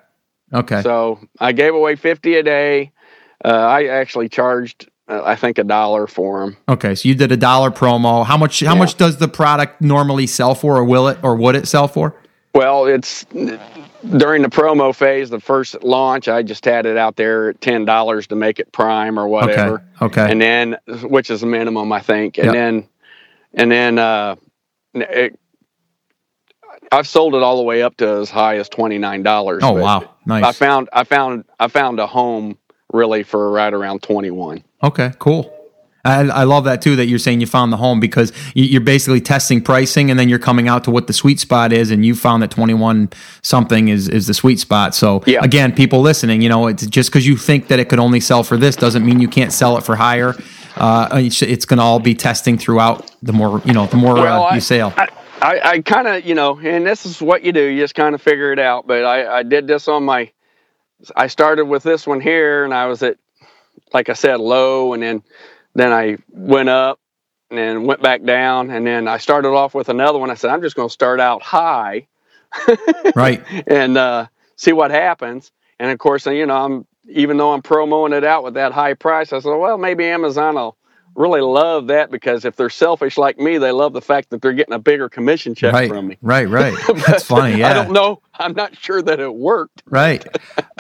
[0.53, 0.83] okay.
[0.83, 2.93] So I gave away 50 a day.
[3.45, 6.57] Uh, I actually charged uh, I think a dollar for them.
[6.69, 8.27] Okay, so you did a dollar promo.
[8.27, 8.61] How much?
[8.61, 8.79] How yeah.
[8.79, 12.15] much does the product normally sell for, or will it, or would it sell for?
[12.55, 17.51] Well, it's during the promo phase, the first launch, I just had it out there
[17.51, 19.85] at ten dollars to make it prime or whatever.
[20.03, 20.21] Okay.
[20.21, 20.33] okay.
[20.33, 22.39] And then, which is minimum, I think.
[22.39, 22.55] And yep.
[22.55, 22.89] then,
[23.55, 24.37] and then, uh,
[24.95, 25.39] it,
[26.91, 29.63] I've sold it all the way up to as high as twenty nine dollars.
[29.63, 30.45] Oh wow, nice.
[30.45, 32.59] I found, I found, I found a home
[32.93, 34.63] really for right around twenty one.
[34.83, 35.55] Okay, cool.
[36.05, 36.97] I, I, love that too.
[36.97, 40.39] That you're saying you found the home because you're basically testing pricing, and then you're
[40.39, 43.11] coming out to what the sweet spot is, and you found that 21
[43.43, 44.95] something is is the sweet spot.
[44.95, 45.41] So yeah.
[45.43, 48.43] again, people listening, you know, it's just because you think that it could only sell
[48.43, 50.35] for this doesn't mean you can't sell it for higher.
[50.77, 53.11] Uh, it's going to all be testing throughout.
[53.23, 54.95] The more you know, the more well, uh, you sell.
[54.97, 55.09] I,
[55.41, 57.63] I, I kind of you know, and this is what you do.
[57.63, 58.87] You just kind of figure it out.
[58.87, 60.31] But I, I did this on my.
[61.15, 63.19] I started with this one here, and I was at,
[63.93, 65.23] like I said, low, and then
[65.75, 66.99] then I went up
[67.51, 68.71] and then went back down.
[68.71, 70.31] And then I started off with another one.
[70.31, 72.09] I said, I'm just going to start out high.
[73.15, 73.43] right.
[73.67, 75.53] And uh, see what happens.
[75.79, 78.95] And of course, you know, I'm even though I'm promoting it out with that high
[78.95, 80.77] price, I said, well, maybe Amazon will
[81.19, 84.53] really love that because if they're selfish like me, they love the fact that they're
[84.53, 86.19] getting a bigger commission check right, from me.
[86.23, 86.75] Right, right.
[87.07, 87.59] That's funny.
[87.59, 87.71] Yeah.
[87.71, 88.23] I don't know.
[88.35, 89.83] I'm not sure that it worked.
[89.87, 90.25] Right.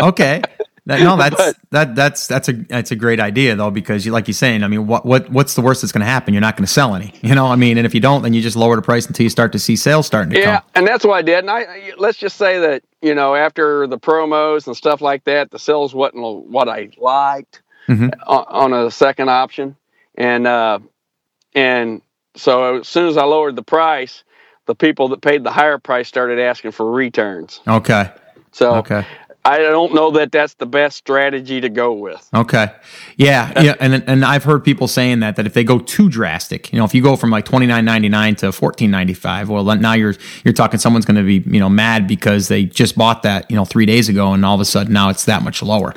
[0.01, 0.42] Okay.
[0.87, 4.12] That, no, that's but, that that's that's a that's a great idea though because you
[4.12, 4.62] like you're saying.
[4.62, 6.33] I mean, what what what's the worst that's going to happen?
[6.33, 7.12] You're not going to sell any.
[7.20, 9.24] You know, I mean, and if you don't, then you just lower the price until
[9.24, 10.70] you start to see sales starting to yeah, come.
[10.77, 11.40] and that's what I did.
[11.40, 15.51] And I let's just say that you know after the promos and stuff like that,
[15.51, 18.09] the sales wasn't what I liked mm-hmm.
[18.27, 19.77] on, on, a second option,
[20.18, 20.81] and uh,
[21.54, 22.02] and
[22.37, 24.24] so as soon as I lowered the price,
[24.66, 27.61] the people that paid the higher price started asking for returns.
[27.66, 28.11] Okay.
[28.52, 29.07] So okay.
[29.48, 32.28] I don't know that that's the best strategy to go with.
[32.34, 32.70] Okay.
[33.16, 36.70] Yeah, yeah, and and I've heard people saying that that if they go too drastic,
[36.70, 39.48] you know, if you go from like twenty nine ninety nine to fourteen ninety five,
[39.48, 42.98] well, now you're you're talking someone's going to be you know mad because they just
[42.98, 45.42] bought that you know three days ago, and all of a sudden now it's that
[45.42, 45.94] much lower.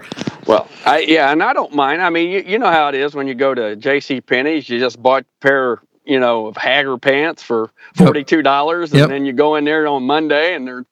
[0.48, 2.02] Well, I yeah, and I don't mind.
[2.02, 4.22] I mean, you, you know how it is when you go to J.C.
[4.22, 8.94] Penney's, you just bought a pair you know, of Haggar pants for forty two dollars,
[8.94, 9.04] yep.
[9.04, 10.86] and then you go in there on Monday and they're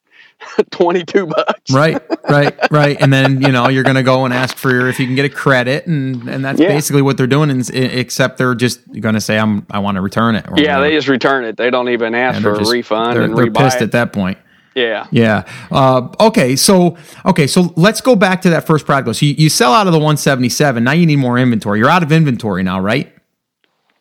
[0.70, 1.70] 22 bucks.
[1.70, 2.96] right, right, right.
[3.00, 5.14] And then, you know, you're going to go and ask for your, if you can
[5.14, 5.86] get a credit.
[5.86, 6.68] And, and that's yeah.
[6.68, 10.00] basically what they're doing, is, except they're just going to say, I'm, I want to
[10.00, 10.44] return it.
[10.46, 10.82] yeah, whatever.
[10.82, 11.56] they just return it.
[11.56, 13.82] They don't even ask for just, a refund they're, and they're pissed it.
[13.82, 14.38] at that point.
[14.74, 15.06] Yeah.
[15.10, 15.48] Yeah.
[15.70, 16.56] Uh, okay.
[16.56, 17.46] So, okay.
[17.46, 19.16] So let's go back to that first product.
[19.16, 20.84] So you, you sell out of the 177.
[20.84, 21.80] Now you need more inventory.
[21.80, 23.12] You're out of inventory now, right?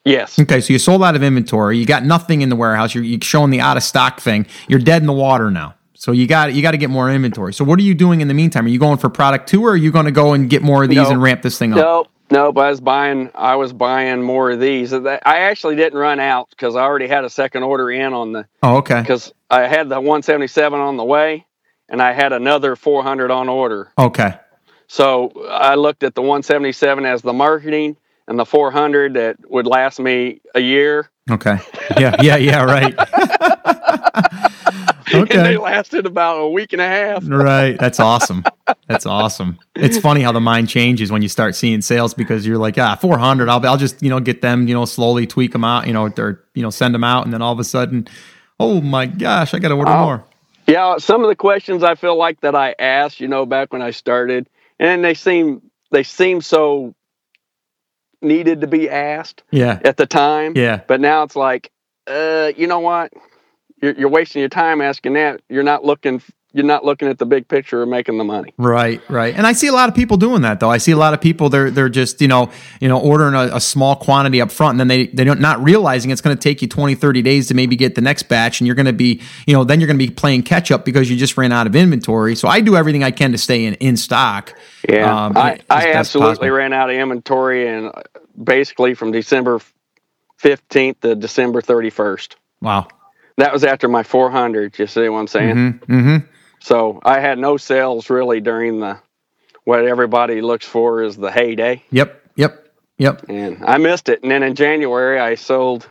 [0.06, 0.40] Yes.
[0.40, 1.78] Okay, so you sold out of inventory.
[1.78, 2.96] You got nothing in the warehouse.
[2.96, 4.48] You're, you're showing the out of stock thing.
[4.68, 5.76] You're dead in the water now.
[6.00, 7.54] So you got you got to get more inventory.
[7.54, 8.66] So what are you doing in the meantime?
[8.66, 10.84] Are you going for product two, or are you going to go and get more
[10.84, 11.12] of these nope.
[11.12, 11.78] and ramp this thing up?
[11.78, 12.58] Nope, nope.
[12.58, 14.94] I was buying I was buying more of these.
[14.94, 18.48] I actually didn't run out because I already had a second order in on the.
[18.64, 19.02] Oh, okay.
[19.02, 21.46] Because I had the 177 on the way,
[21.90, 23.92] and I had another 400 on order.
[23.98, 24.36] Okay.
[24.88, 27.98] So I looked at the 177 as the marketing
[28.30, 31.10] and the 400 that would last me a year.
[31.30, 31.58] Okay.
[31.98, 32.16] Yeah.
[32.22, 32.38] Yeah.
[32.38, 32.64] Yeah.
[32.64, 32.96] Right.
[35.14, 37.24] and they lasted about a week and a half.
[37.28, 37.78] right.
[37.80, 38.44] That's awesome.
[38.88, 39.60] That's awesome.
[39.76, 42.96] It's funny how the mind changes when you start seeing sales because you're like, ah,
[42.96, 43.50] 400.
[43.50, 46.12] I'll, I'll just, you know, get them, you know, slowly tweak them out, you know,
[46.18, 47.26] or, you know, send them out.
[47.26, 48.08] And then all of a sudden,
[48.60, 50.26] oh my gosh, I got to order more.
[50.68, 50.98] Yeah.
[50.98, 53.92] Some of the questions I feel like that I asked, you know, back when I
[53.92, 56.96] started, and they seem, they seem so
[58.22, 59.80] needed to be asked yeah.
[59.84, 60.54] at the time.
[60.56, 60.82] Yeah.
[60.88, 61.72] But now it's like,
[62.08, 63.14] uh, you know what?
[63.82, 65.42] You're, you're wasting your time asking that.
[65.50, 68.56] You're not looking you're not looking at the big picture of making the money.
[68.58, 69.36] Right, right.
[69.36, 70.72] And I see a lot of people doing that though.
[70.72, 72.50] I see a lot of people they're they're just, you know,
[72.82, 75.64] you know, ordering a, a small quantity up front and then they they don't not
[75.64, 78.60] realizing it's going to take you 20 30 days to maybe get the next batch
[78.60, 80.86] and you're going to be, you know, then you're going to be playing catch up
[80.86, 82.36] because you just ran out of inventory.
[82.36, 84.58] So I do everything I can to stay in in stock.
[84.90, 85.26] Yeah.
[85.26, 86.50] Um, I I absolutely possible.
[86.50, 87.92] ran out of inventory and
[88.44, 89.60] basically from December
[90.42, 92.36] 15th to December 31st.
[92.62, 92.88] Wow.
[93.40, 94.78] That was after my 400.
[94.78, 95.56] You see what I'm saying?
[95.56, 96.26] Mm-hmm, mm-hmm.
[96.60, 99.00] So I had no sales really during the
[99.64, 101.82] what everybody looks for is the heyday.
[101.90, 103.24] Yep, yep, yep.
[103.30, 104.24] And I missed it.
[104.24, 105.90] And then in January, I sold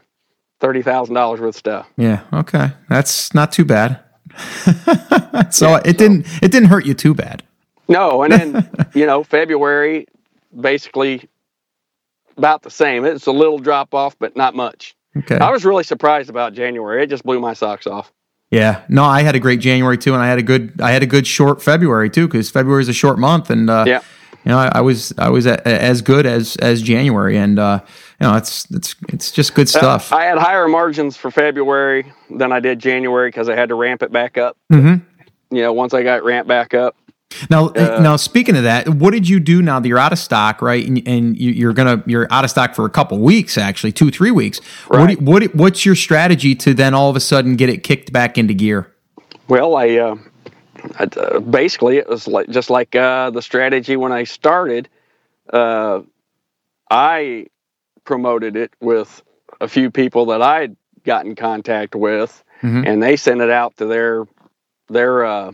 [0.61, 1.89] thirty thousand dollars worth of stuff.
[1.97, 2.21] Yeah.
[2.35, 3.99] Okay, that's not too bad.
[4.37, 5.93] so yeah, it so.
[5.93, 7.43] didn't it didn't hurt you too bad.
[7.89, 10.07] No, and then you know February,
[10.55, 11.27] basically
[12.37, 13.07] about the same.
[13.07, 14.95] It's a little drop off, but not much.
[15.17, 15.39] Okay.
[15.39, 17.03] I was really surprised about January.
[17.03, 18.13] It just blew my socks off.
[18.51, 21.03] Yeah, no, I had a great January too, and I had a good, I had
[21.03, 24.01] a good short February too, because February is a short month, and uh, yeah,
[24.45, 27.81] you know, I, I was, I was a, as good as as January, and uh,
[28.19, 30.13] you know, it's it's it's just good uh, stuff.
[30.13, 33.75] Uh, I had higher margins for February than I did January because I had to
[33.75, 34.57] ramp it back up.
[34.73, 35.05] Mm-hmm.
[35.55, 36.97] You know, once I got ramped back up,
[37.51, 40.19] now, uh, now speaking of that, what did you do now that you're out of
[40.19, 40.87] stock, right?
[40.87, 44.11] And, and you, are gonna you're out of stock for a couple weeks, actually, two
[44.11, 44.61] three weeks.
[44.89, 45.21] Right.
[45.21, 48.39] What, what what's your strategy to then all of a sudden get it kicked back
[48.39, 48.95] into gear?
[49.49, 50.17] Well, I, uh,
[50.99, 54.89] I uh, basically it was like just like uh, the strategy when I started.
[55.53, 56.03] Uh,
[56.91, 57.47] I
[58.05, 59.23] promoted it with
[59.61, 62.85] a few people that I'd got in contact with, mm-hmm.
[62.87, 64.27] and they sent it out to their
[64.89, 65.53] their uh,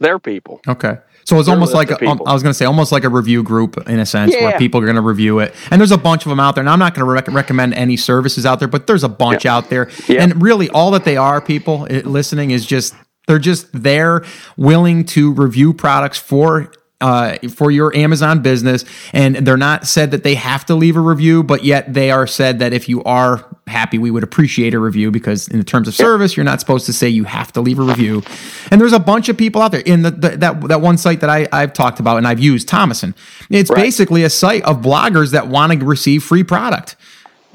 [0.00, 0.60] their people.
[0.66, 0.98] Okay.
[1.24, 3.44] So it's almost like a, um, I was going to say almost like a review
[3.44, 4.46] group in a sense yeah.
[4.46, 5.54] where people are going to review it.
[5.70, 6.62] And there's a bunch of them out there.
[6.62, 9.44] And I'm not going to rec- recommend any services out there, but there's a bunch
[9.44, 9.54] yeah.
[9.54, 9.90] out there.
[10.08, 10.22] Yeah.
[10.22, 12.94] And really all that they are people it, listening is just
[13.28, 14.24] they're just there
[14.56, 18.84] willing to review products for uh, for your Amazon business.
[19.12, 22.26] And they're not said that they have to leave a review, but yet they are
[22.26, 25.88] said that if you are happy, we would appreciate a review because in the terms
[25.88, 28.22] of service, you're not supposed to say you have to leave a review.
[28.70, 31.20] And there's a bunch of people out there in the, the that that one site
[31.20, 33.14] that I, I've talked about and I've used, Tomoson.
[33.50, 33.76] It's right.
[33.76, 36.96] basically a site of bloggers that want to receive free product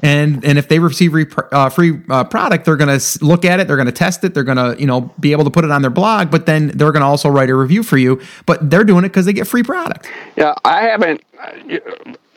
[0.06, 3.58] and and if they receive re, uh, free uh, product they're going to look at
[3.58, 5.64] it they're going to test it they're going to you know be able to put
[5.64, 8.20] it on their blog but then they're going to also write a review for you
[8.46, 10.08] but they're doing it because they get free product.
[10.36, 11.22] Yeah i haven't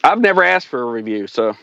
[0.04, 1.56] i've never asked for a review so.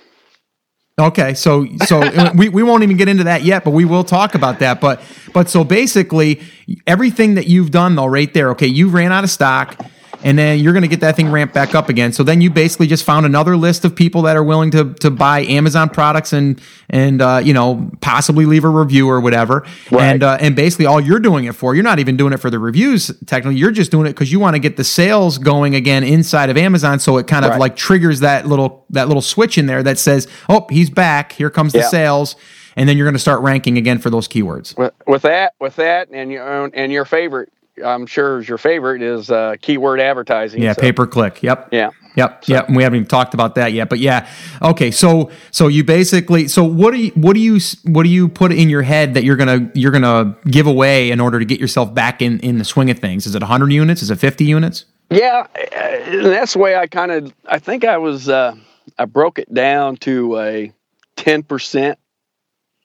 [0.99, 4.35] Okay so so we, we won't even get into that yet but we will talk
[4.35, 5.03] about that but
[5.35, 6.41] but so basically
[6.87, 9.79] everything that you've done though right there okay you ran out of stock
[10.23, 12.13] and then you're going to get that thing ramped back up again.
[12.13, 15.11] So then you basically just found another list of people that are willing to to
[15.11, 19.67] buy Amazon products and and uh, you know possibly leave a review or whatever.
[19.91, 20.03] Right.
[20.03, 22.51] And uh, and basically all you're doing it for, you're not even doing it for
[22.51, 23.17] the reviews.
[23.27, 26.51] Technically, you're just doing it because you want to get the sales going again inside
[26.51, 26.99] of Amazon.
[26.99, 27.61] So it kind of right.
[27.61, 31.33] like triggers that little that little switch in there that says, "Oh, he's back.
[31.33, 31.89] Here comes the yeah.
[31.89, 32.37] sales."
[32.79, 34.77] And then you're going to start ranking again for those keywords.
[34.77, 37.51] With, with that, with that, and your and your favorite
[37.85, 40.63] I'm sure is your favorite is uh, keyword advertising.
[40.63, 40.81] Yeah, so.
[40.81, 41.43] pay per click.
[41.43, 41.69] Yep.
[41.73, 41.91] Yeah.
[42.17, 42.45] Yep.
[42.45, 42.55] So.
[42.55, 42.69] Yep.
[42.69, 44.29] And we haven't even talked about that yet, but yeah.
[44.63, 44.91] Okay.
[44.91, 48.53] So so you basically so what do you what do you what do you put
[48.53, 51.93] in your head that you're gonna you're gonna give away in order to get yourself
[51.93, 53.27] back in in the swing of things?
[53.27, 54.03] Is it 100 units?
[54.03, 54.87] Is it 50 units?
[55.11, 58.55] Yeah, that's the way I kind of I think I was uh,
[58.99, 60.73] I broke it down to a
[61.17, 61.99] 10 percent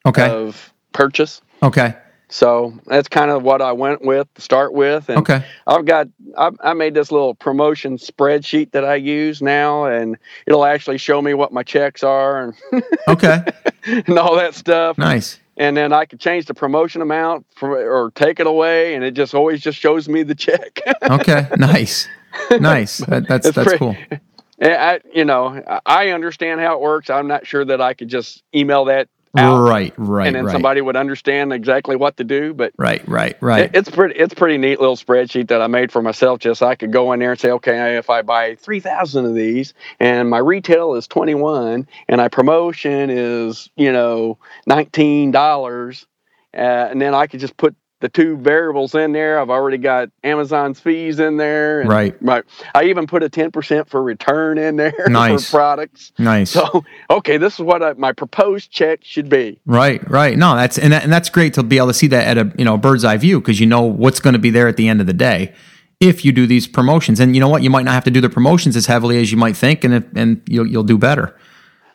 [0.06, 0.30] okay.
[0.30, 1.42] of purchase.
[1.64, 1.96] Okay.
[2.32, 5.10] So that's kind of what I went with to start with.
[5.10, 5.46] And okay.
[5.68, 10.18] I've got, I, I made this little promotion spreadsheet that I use now, and
[10.48, 12.42] it'll actually show me what my checks are
[12.72, 13.44] and okay,
[13.84, 14.98] and all that stuff.
[14.98, 15.40] Nice.
[15.58, 19.12] And then I could change the promotion amount for, or take it away, and it
[19.12, 20.80] just always just shows me the check.
[21.04, 22.08] okay, nice,
[22.50, 23.00] nice.
[23.00, 23.96] That, that's that's pretty, cool.
[24.62, 27.10] I, you know, I understand how it works.
[27.10, 30.52] I'm not sure that I could just email that out, right, right, and then right.
[30.52, 32.54] somebody would understand exactly what to do.
[32.54, 33.66] But right, right, right.
[33.66, 36.40] it- it's pretty it's a pretty neat little spreadsheet that I made for myself.
[36.40, 39.26] Just so I could go in there and say, okay, if I buy three thousand
[39.26, 45.32] of these, and my retail is twenty one, and my promotion is you know nineteen
[45.32, 46.06] dollars,
[46.54, 49.40] uh, and then I could just put the two variables in there.
[49.40, 51.82] I've already got Amazon's fees in there.
[51.82, 52.22] And Right.
[52.22, 52.44] My,
[52.76, 55.46] I even put a ten percent for return in there Nice.
[55.46, 56.12] for products.
[56.20, 56.52] nice.
[56.52, 59.60] So okay, this is what I, my proposed check should be.
[59.66, 60.38] Right, right.
[60.38, 62.54] No, that's and, that, and that's great to be able to see that at a
[62.58, 64.88] you know bird's eye view because you know what's going to be there at the
[64.88, 65.54] end of the day
[66.00, 67.20] if you do these promotions.
[67.20, 69.32] And you know what, you might not have to do the promotions as heavily as
[69.32, 71.38] you might think, and if, and you'll you'll do better.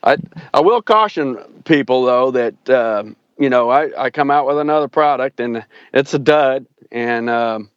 [0.02, 0.16] I
[0.54, 4.88] I will caution people though that um, you know I, I come out with another
[4.88, 7.70] product and it's a dud and um,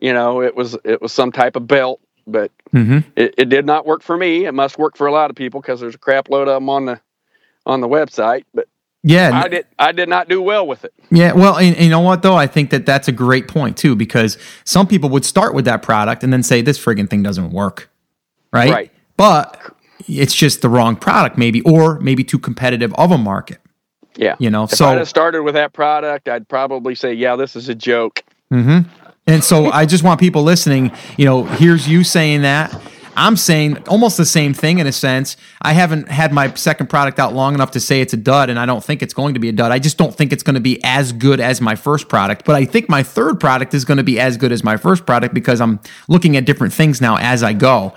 [0.00, 3.66] you know it was it was some type of belt but hmm it, it did
[3.66, 5.98] not work for me it must work for a lot of people because there's a
[5.98, 7.00] crap load of them on the
[7.64, 8.68] on the website but
[9.02, 11.90] Yeah, I did I did not do well with it Yeah, well, and, and you
[11.90, 12.36] know what though?
[12.36, 15.82] I think that that's a great point too because some people would start with that
[15.82, 17.90] product and then say this friggin' thing doesn't work,
[18.52, 18.70] right?
[18.70, 18.92] Right.
[19.16, 23.58] But it's just the wrong product, maybe, or maybe too competitive of a market.
[24.16, 27.36] Yeah You know, if so I'd have started with that product I'd probably say yeah
[27.36, 28.88] this is a joke mm-hmm.
[29.28, 32.70] And so I just want people listening, you know, here's you saying that.
[33.16, 35.36] I'm saying almost the same thing in a sense.
[35.62, 38.58] I haven't had my second product out long enough to say it's a dud, and
[38.58, 39.72] I don't think it's going to be a dud.
[39.72, 42.44] I just don't think it's going to be as good as my first product.
[42.44, 45.06] But I think my third product is going to be as good as my first
[45.06, 47.94] product because I'm looking at different things now as I go.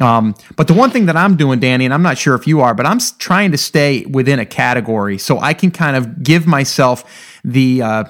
[0.00, 2.60] Um, but the one thing that I'm doing, Danny, and I'm not sure if you
[2.60, 6.46] are, but I'm trying to stay within a category so I can kind of give
[6.46, 7.82] myself the.
[7.82, 8.04] Uh,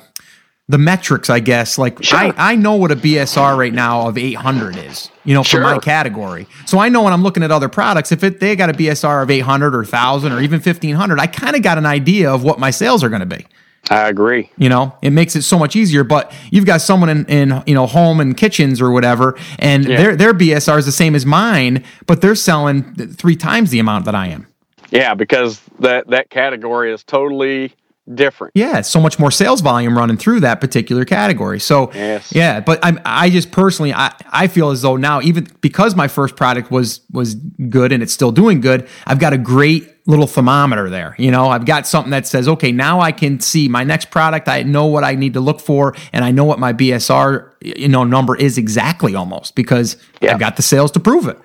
[0.73, 1.79] the metrics, I guess.
[1.79, 2.19] Like Sure.
[2.19, 5.79] I, I know what a BSR right now of 800 is, you know, for my
[5.79, 6.47] category.
[6.67, 9.23] So I know when I'm looking at other products, if it, they got a BSR
[9.23, 12.59] of 800 or 1000 or even 1500, I kind of got an idea of what
[12.59, 13.47] my sales are going to be.
[13.91, 16.05] I agree You know, it makes it so much easier.
[16.05, 19.97] But you've got someone in, in you know home and kitchens or whatever, and Yeah.
[19.97, 24.05] their their BSR is the same as mine, but they're selling three times the amount
[24.07, 24.47] that I am.
[24.91, 27.73] yeah because that that category is totally
[28.13, 31.61] different Yeah, so much more sales volume running through that particular category.
[31.61, 32.33] So Yes.
[32.35, 36.09] yeah, but I'm I just personally I, I feel as though now even because my
[36.09, 40.27] first product was was good and it's still doing good, I've got a great little
[40.27, 41.15] thermometer there.
[41.17, 44.49] You know, I've got something that says, okay, now I can see my next product.
[44.49, 47.87] I know what I need to look for, and I know what my BSR you
[47.89, 50.33] know number is exactly almost because Yeah.
[50.35, 51.39] I've got the sales to prove it.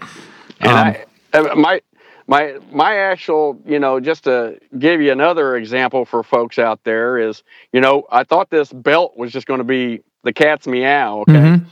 [0.60, 0.98] And
[1.34, 1.82] Um, I, my
[2.28, 7.18] my my actual, you know, just to give you another example for folks out there
[7.18, 11.20] is, you know, I thought this belt was just going to be the cat's meow,
[11.22, 11.66] okay, Mhm.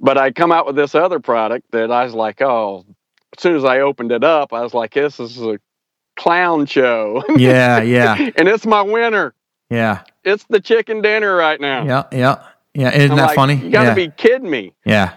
[0.00, 2.84] but I come out with this other product that I was like, oh,
[3.36, 5.58] as soon as I opened it up, I was like, this is a
[6.16, 9.34] clown show, Yeah, yeah, and it's my winner.
[9.70, 11.84] yeah, It's the chicken dinner right now.
[11.84, 12.44] yeah, yeah,
[12.74, 12.90] yeah.
[12.94, 13.54] Isn't I'm that like, funny?
[13.56, 13.94] You got to yeah.
[13.94, 14.74] be kidding me.
[14.84, 15.16] Yeah.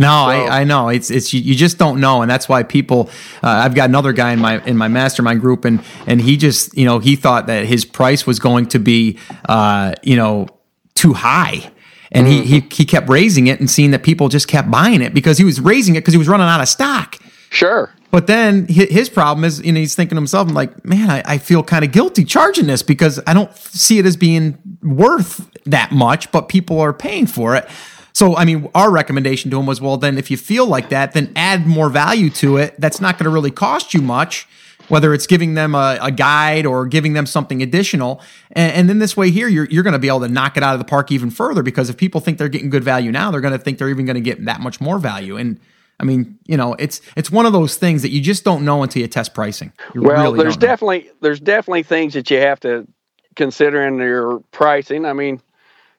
[0.00, 2.62] No, So- I, I know it's it's you, you just don't know, and that's why
[2.62, 3.10] people.
[3.42, 6.76] Uh, I've got another guy in my in my mastermind group, and and he just
[6.76, 10.48] you know he thought that his price was going to be uh, you know
[10.94, 11.70] too high,
[12.10, 15.12] and he, he he kept raising it and seeing that people just kept buying it
[15.14, 17.16] because he was raising it because he was running out of stock.
[17.50, 17.92] Sure.
[18.10, 21.22] But then his problem is, you know, he's thinking to himself, I'm like, man, I,
[21.24, 25.48] I feel kind of guilty charging this because I don't see it as being worth
[25.66, 27.68] that much, but people are paying for it.
[28.12, 31.12] So, I mean, our recommendation to him was, well, then if you feel like that,
[31.12, 32.74] then add more value to it.
[32.78, 34.48] That's not going to really cost you much,
[34.88, 38.20] whether it's giving them a, a guide or giving them something additional.
[38.52, 40.62] And, and then this way here, you're, you're going to be able to knock it
[40.62, 43.30] out of the park even further because if people think they're getting good value now,
[43.30, 45.36] they're going to think they're even going to get that much more value.
[45.36, 45.60] And
[46.00, 48.82] I mean, you know, it's it's one of those things that you just don't know
[48.82, 49.70] until you test pricing.
[49.94, 52.88] You Well, really there's definitely there's definitely things that you have to
[53.36, 55.04] consider in your pricing.
[55.04, 55.42] I mean,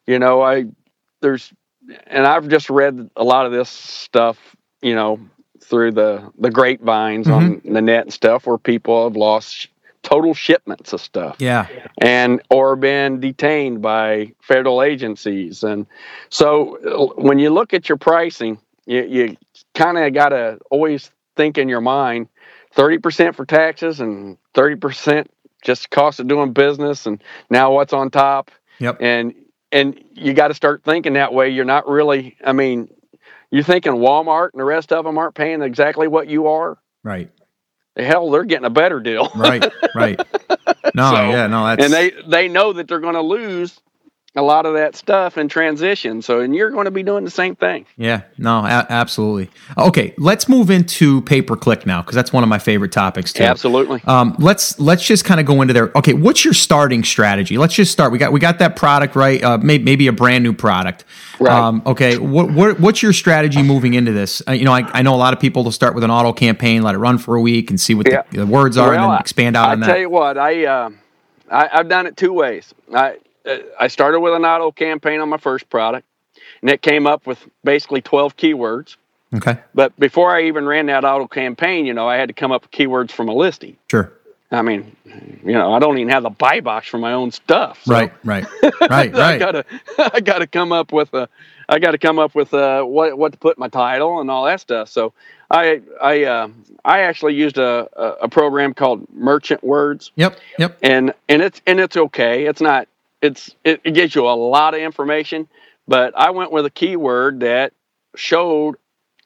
[0.07, 0.65] you know, I
[1.21, 1.53] there's
[2.07, 4.37] and I've just read a lot of this stuff,
[4.81, 5.19] you know,
[5.61, 7.73] through the the grapevines on Mm-hmm.
[7.73, 9.67] the net and stuff where people have lost sh-
[10.03, 11.37] total shipments of stuff.
[11.39, 11.67] Yeah,
[12.01, 15.63] and or been detained by federal agencies.
[15.63, 15.85] And
[16.29, 16.77] so
[17.15, 19.37] uh, when you look at your pricing you, you
[19.75, 22.27] kind of got to always think in your mind
[22.75, 25.27] 30% for taxes and 30%
[25.63, 28.49] just cost of doing business and now what's on top.
[28.79, 29.35] Yep, and
[29.71, 31.49] and you got to start thinking that way.
[31.49, 32.89] You're not really i mean
[33.49, 36.77] you're thinking walmart and the rest of them aren't paying exactly what you are?
[37.03, 37.29] Right,
[37.97, 39.29] hell they're getting a better deal.
[39.35, 39.65] Right,
[39.95, 40.19] right.
[40.93, 43.79] No, So- yeah, no, that's and they they know that they're going to lose
[44.33, 46.21] a lot of that stuff in transition.
[46.21, 47.85] So, and you're going to be doing the same thing.
[47.97, 49.49] Yeah, no, a- absolutely.
[49.77, 53.33] Okay, let's move into pay per click now because that's one of my favorite topics
[53.33, 53.43] too.
[53.43, 54.01] Absolutely.
[54.05, 55.91] Um, let's let's just kind of go into there.
[55.97, 57.57] Okay, what's your starting strategy?
[57.57, 58.13] Let's just start.
[58.13, 59.43] We got we got that product right.
[59.43, 61.03] Uh, maybe, maybe a brand new product.
[61.39, 61.51] Right.
[61.51, 62.17] Um, okay.
[62.17, 64.41] What, what what's your strategy moving into this?
[64.47, 66.31] Uh, you know, I, I know a lot of people will start with an auto
[66.31, 68.21] campaign, let it run for a week, and see what Yeah.
[68.31, 69.99] the, the words are, and then expand out I on tell that.
[69.99, 70.89] you what, I, uh,
[71.51, 72.73] I I've done it two ways.
[72.93, 73.17] I
[73.79, 76.07] I started with an auto campaign on my first product,
[76.61, 78.95] and it came up with basically twelve keywords.
[79.33, 79.57] Okay.
[79.73, 82.63] But before I even ran that auto campaign, you know, I had to come up
[82.63, 83.77] with keywords from a listing.
[83.89, 84.11] Sure.
[84.53, 84.93] I mean,
[85.45, 87.81] you know, I don't even have the buy box for my own stuff.
[87.85, 88.13] so Right.
[88.25, 88.45] Right.
[88.89, 89.15] Right.
[89.15, 89.65] I gotta
[90.13, 91.29] I gotta come up with a
[91.69, 94.43] I gotta come up with uh what what to put in my title and all
[94.45, 94.89] that stuff.
[94.89, 95.13] So
[95.49, 96.49] I I uh,
[96.83, 100.37] I actually used a, a a program called Merchant Words Yep.
[100.59, 100.77] Yep.
[100.81, 102.45] and and it's and it's okay.
[102.47, 102.89] It's not
[103.21, 105.47] it's it, it gives you a lot of information,
[105.87, 107.73] but I went with a keyword that
[108.15, 108.75] showed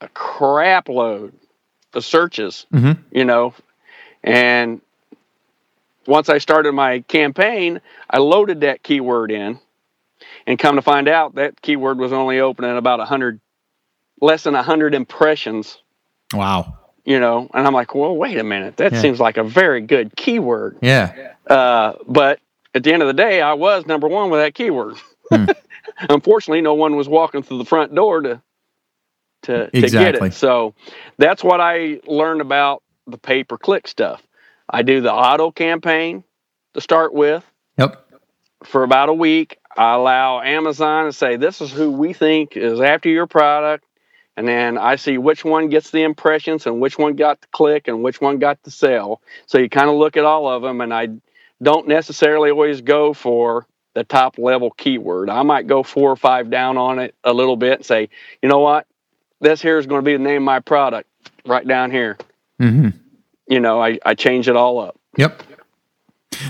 [0.01, 1.33] a crap load
[1.93, 2.97] of searches, Mhm.
[3.11, 3.53] you know,
[4.23, 4.81] and
[6.07, 9.59] once I started my campaign, I loaded that keyword in,
[10.45, 13.39] and come to find out that keyword was only opening about a hundred,
[14.21, 15.77] less than a hundred impressions
[16.33, 16.77] Wow.
[17.05, 19.01] you know and i'm like well wait a minute that Yeah.
[19.01, 21.13] seems like a very good keyword Yeah.
[21.47, 22.39] uh, but
[22.75, 24.97] at the end of the day i was number one with that keyword
[25.31, 25.47] Hmm.
[26.09, 28.41] unfortunately no one was walking through the front door to
[29.43, 30.75] to, to get it so
[31.17, 34.23] that's what i learned about the pay per click stuff
[34.69, 36.23] i do the auto campaign
[36.75, 37.43] to start with
[37.77, 38.07] Yep.
[38.65, 39.57] for about a week.
[39.77, 43.85] I allow Amazon to say, This is who we think is after your product.
[44.37, 47.87] And then I see which one gets the impressions and which one got the click
[47.87, 49.21] and which one got the sell.
[49.47, 50.81] So you kind of look at all of them.
[50.81, 51.09] And I
[51.61, 55.29] don't necessarily always go for the top level keyword.
[55.29, 58.09] I might go four or five down on it a little bit and say,
[58.41, 58.87] You know what?
[59.41, 61.09] This here is going to be the name of my product
[61.45, 62.17] right down here.
[62.59, 62.89] hmm
[63.47, 64.99] You know, I, I change it all up.
[65.17, 65.43] Yep.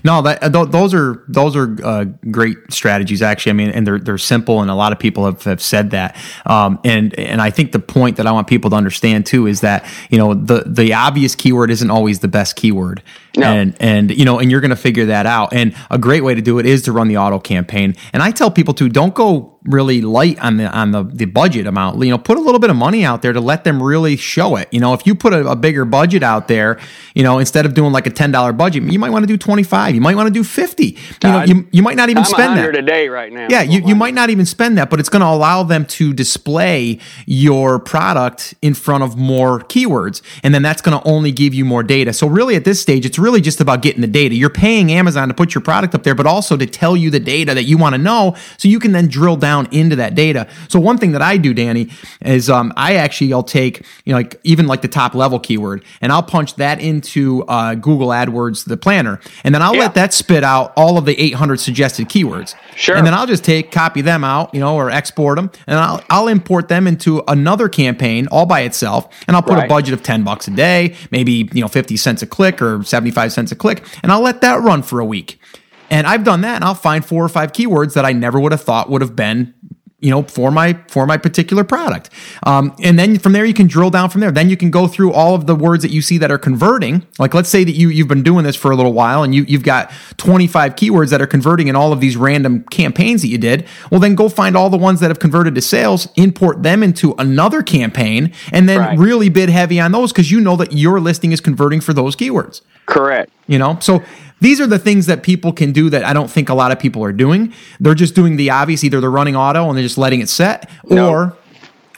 [0.04, 3.22] No, that uh, those are those are uh, great strategies.
[3.22, 5.92] Actually, I mean, and they're they're simple, and a lot of people have, have said
[5.92, 6.16] that.
[6.46, 9.62] Um, and and I think the point that I want people to understand too is
[9.62, 13.02] that you know the the obvious keyword isn't always the best keyword,
[13.38, 13.48] No.
[13.48, 15.54] and and you know, and you're going to figure that out.
[15.54, 17.96] And a great way to do it is to run the auto campaign.
[18.14, 21.68] And I tell people to don't go really light on the on the, the budget
[21.68, 22.02] amount.
[22.04, 24.56] You know, put a little bit of money out there to let them really show
[24.56, 24.68] it.
[24.72, 26.80] You know, if you put a, a bigger budget out there,
[27.14, 29.38] you know, instead of doing like a ten dollar budget, you might want to do
[29.38, 29.96] twenty five.
[29.96, 30.98] You might want to do fifty.
[31.24, 32.76] You know, you, you might not even I'm spend that.
[32.76, 33.48] a day right now.
[33.50, 35.86] Yeah, you, oh, you might not even spend that, but it's going to allow them
[35.86, 40.22] to display your product in front of more keywords.
[40.44, 42.14] And then that's going to only give you more data.
[42.14, 44.36] So, really, at this stage, it's really just about getting the data.
[44.36, 47.20] You're paying Amazon to put your product up there, but also to tell you the
[47.20, 50.48] data that you want to know so you can then drill down into that data.
[50.68, 51.90] So, one thing that I do, Danny,
[52.22, 55.84] is um, I actually, I'll take, you know, like even like the top level keyword
[56.02, 59.20] and I'll punch that into uh, Google AdWords, the planner.
[59.44, 59.82] And then I'll Yeah.
[59.82, 62.56] let that spit out all of the 800 suggested keywords.
[62.76, 62.96] Sure.
[62.98, 66.04] And then I'll just take, copy them out, you know, or export them, and I'll,
[66.10, 69.08] I'll import them into another campaign all by itself.
[69.28, 72.22] And I'll put a budget of 10 bucks a day, maybe, you know, 50 cents
[72.22, 73.84] a click or 75 cents a click.
[74.04, 75.40] And I'll let that run for a week.
[75.90, 78.52] And I've done that and I'll find four or five keywords that I never would
[78.52, 79.54] have thought would have been
[80.02, 82.10] you know for my for my particular product.
[82.46, 84.30] Um, and then from there you can drill down from there.
[84.30, 87.08] Then you can go through all of the words that you see that are converting.
[87.18, 89.46] Like let's say that you you've been doing this for a little while and you
[89.48, 93.38] you've got 25 keywords that are converting in all of these random campaigns that you
[93.38, 93.66] did.
[93.90, 97.16] Well then go find all the ones that have converted to sales import them into
[97.18, 99.00] another campaign and then Right.
[99.00, 102.16] really bid heavy on those because you know that your listing is converting for those
[102.16, 102.62] keywords.
[102.86, 103.32] Correct.
[103.48, 103.78] you know?
[103.80, 104.04] So
[104.42, 106.80] these are the things that people can do that i don't think a lot of
[106.80, 109.98] people are doing they're just doing the obvious either they're running auto and they're just
[109.98, 111.10] letting it set No.
[111.10, 111.38] or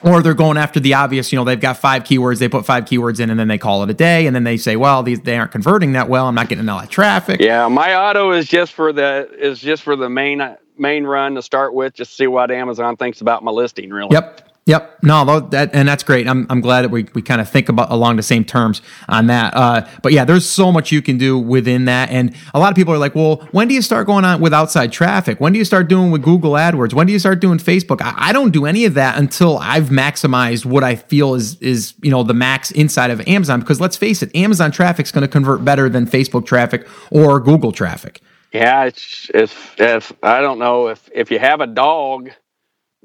[0.03, 2.85] or they're going after the obvious you know they've got five keywords they put five
[2.85, 5.19] keywords in and then they call it a day and then they say well these
[5.21, 8.47] they aren't converting that well i'm not getting all that traffic Yeah, my auto is
[8.47, 12.15] just for the is just for the main main run to start with, just to
[12.17, 13.89] see what Amazon thinks about my listing.
[13.89, 14.09] Really.
[14.11, 14.47] Yep.
[14.67, 14.99] Yep.
[15.01, 16.27] No, that and that's great.
[16.27, 19.27] I'm, I'm glad that we, we kind of think about along the same terms on
[19.27, 19.53] that.
[19.55, 22.09] Uh, but yeah, there's so much you can do within that.
[22.09, 24.53] And a lot of people are like, well, when do you start going on with
[24.53, 25.39] outside traffic?
[25.39, 26.93] When do you start doing with Google AdWords?
[26.93, 28.01] When do you start doing Facebook?
[28.01, 31.93] I, I don't do any of that until I've maximized what I feel is is
[32.03, 33.61] you know the max inside of Amazon.
[33.61, 37.71] Because let's face it, Amazon traffic's going to convert better than Facebook traffic or Google
[37.71, 38.19] traffic.
[38.51, 42.31] Yeah, it's if if I don't know if if you have a dog,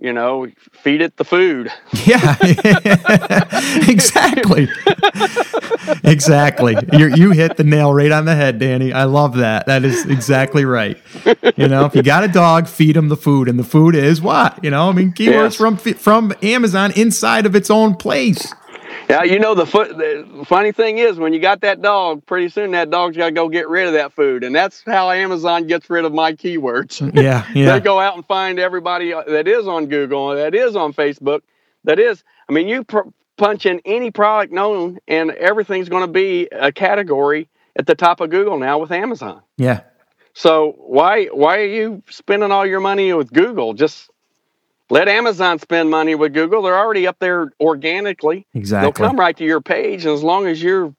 [0.03, 1.73] you know, feed it the food.
[2.05, 2.37] Yeah,
[3.89, 4.69] exactly.
[6.05, 6.77] exactly.
[6.93, 8.93] you you hit the nail right on the head, Danny.
[8.93, 9.67] I love that.
[9.67, 10.99] That is exactly right.
[11.57, 14.21] You know, if you got a dog, feed him the food, and the food is
[14.21, 14.59] what?
[14.65, 15.57] You know, I mean, keywords yes.
[15.57, 18.53] from from Amazon inside of its own place.
[19.13, 22.49] Yeah, you know the, foot, the funny thing is when you got that dog, pretty
[22.49, 25.67] soon that dog's got to go get rid of that food, and that's how Amazon
[25.67, 27.01] gets rid of my keywords.
[27.23, 27.75] Yeah, yeah.
[27.75, 31.41] they go out and find everybody uh, that is on Google, that is on Facebook,
[31.85, 32.25] that is.
[32.49, 36.73] I mean, you pr- punch in any product known, and everything's going to be a
[36.73, 39.43] category at the top of Google now with Amazon.
[39.59, 39.83] Yeah.
[40.35, 43.75] So why why are you spending all your money with Google?
[43.75, 44.11] Just
[44.91, 46.63] let Amazon spend money with Google.
[46.63, 48.47] They're already up there organically.
[48.55, 48.87] Exactly.
[48.87, 50.05] They'll come right to your page.
[50.05, 50.95] And as long as you're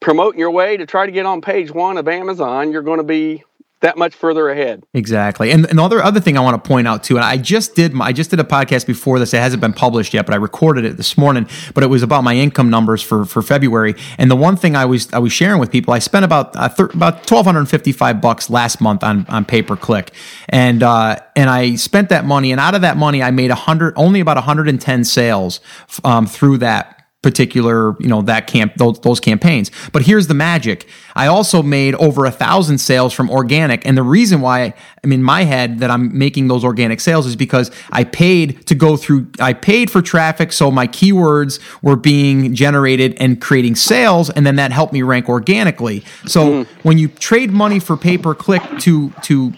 [0.00, 3.04] promoting your way to try to get on page one of Amazon, you're going to
[3.04, 3.44] be
[3.86, 4.84] that much further ahead.
[4.94, 5.52] Exactly.
[5.52, 8.06] And another other thing I want to point out too, and I just did my,
[8.06, 9.32] I just did a podcast before this.
[9.32, 11.48] It hasn't been published yet, but I recorded it this morning.
[11.72, 13.94] But it was about my income numbers for for February.
[14.18, 16.68] And the one thing I was I was sharing with people, I spent about uh,
[16.68, 20.12] thir- about twelve hundred fifty five bucks last month on on pay per click,
[20.48, 23.54] and uh, and I spent that money, and out of that money, I made a
[23.54, 25.60] hundred only about hundred and ten sales
[26.02, 26.95] um, through that
[27.26, 29.72] particular, you know, that camp, those, those campaigns.
[29.90, 30.86] But here's the magic.
[31.16, 33.84] I also made over a thousand sales from organic.
[33.84, 37.34] And the reason why I'm in my head that I'm making those organic sales is
[37.34, 40.52] because I paid to go through, I paid for traffic.
[40.52, 44.30] So my keywords were being generated and creating sales.
[44.30, 46.04] And then that helped me rank organically.
[46.26, 46.66] So mm.
[46.84, 49.52] when you trade money for pay per click to, to,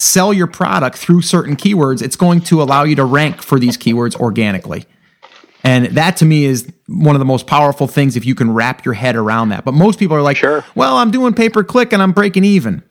[0.00, 3.76] sell your product through certain keywords, it's going to allow you to rank for these
[3.76, 4.86] keywords organically.
[5.68, 8.86] And that to me is one of the most powerful things if you can wrap
[8.86, 9.66] your head around that.
[9.66, 10.64] But most people are like, sure.
[10.74, 12.82] well, I'm doing pay per click and I'm breaking even.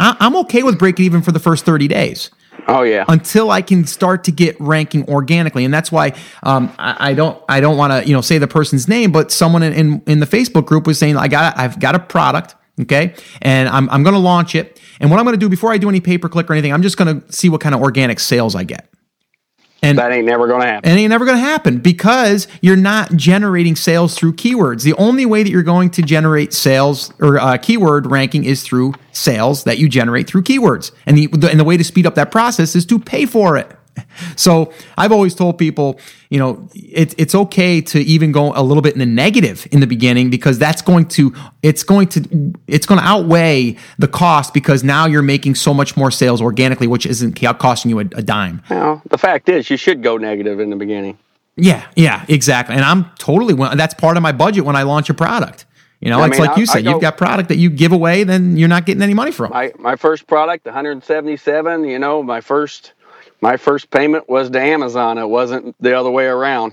[0.00, 2.30] I- I'm okay with breaking even for the first 30 days.
[2.66, 3.04] Oh yeah.
[3.06, 6.12] Until I can start to get ranking organically, and that's why
[6.42, 9.30] um, I, I, don't I don't want to you know say the person's name, but
[9.30, 12.54] someone in, in, in the Facebook group was saying I got I've got a product,
[12.80, 15.72] okay, and I'm I'm going to launch it, and what I'm going to do before
[15.72, 17.74] I do any pay per click or anything, I'm just going to see what kind
[17.74, 18.88] of organic sales I get.
[19.84, 20.90] And that ain't never going to happen.
[20.90, 24.82] And ain't never going to happen because you're not generating sales through keywords.
[24.82, 28.94] The only way that you're going to generate sales or uh, keyword ranking is through
[29.12, 30.90] sales that you generate through keywords.
[31.06, 33.70] And the, and the way to speed up that process is to pay for it.
[34.36, 38.82] So I've always told people, you know, it, it's okay to even go a little
[38.82, 41.32] bit in the negative in the beginning because that's going to
[41.62, 45.96] it's going to it's going to outweigh the cost because now you're making so much
[45.96, 48.62] more sales organically, which isn't costing you a, a dime.
[48.70, 51.18] Well, the fact is, you should go negative in the beginning.
[51.56, 52.74] Yeah, yeah, exactly.
[52.74, 55.66] And I'm totally that's part of my budget when I launch a product.
[56.00, 57.92] You know, I it's mean, like you said, go, you've got product that you give
[57.92, 59.50] away, then you're not getting any money from.
[59.50, 61.84] My my first product, 177.
[61.84, 62.92] You know, my first
[63.44, 65.18] my first payment was to Amazon.
[65.18, 66.72] It wasn't the other way around.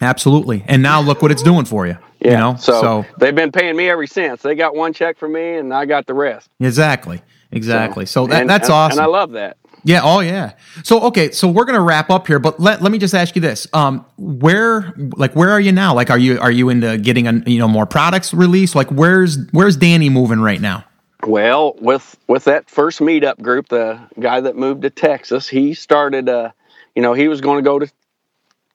[0.00, 0.64] Absolutely.
[0.68, 1.98] And now look what it's doing for you.
[2.20, 2.30] Yeah.
[2.30, 2.56] You know?
[2.56, 4.40] So, so they've been paying me ever since.
[4.40, 6.48] They got one check from me and I got the rest.
[6.60, 7.20] Exactly.
[7.50, 8.06] Exactly.
[8.06, 9.00] So, so that, and, that's awesome.
[9.00, 9.56] And I love that.
[9.82, 10.02] Yeah.
[10.04, 10.52] Oh, yeah.
[10.84, 11.32] So, okay.
[11.32, 14.06] So we're gonna wrap up here, but let let me just ask you this: um,
[14.16, 15.94] where, like, where are you now?
[15.94, 18.74] Like, are you are you into getting a you know more products released?
[18.74, 20.84] Like, where's where's Danny moving right now?
[21.26, 26.28] Well, with with that first meetup group, the guy that moved to Texas, he started.
[26.28, 26.50] Uh,
[26.94, 27.90] you know, he was going to go to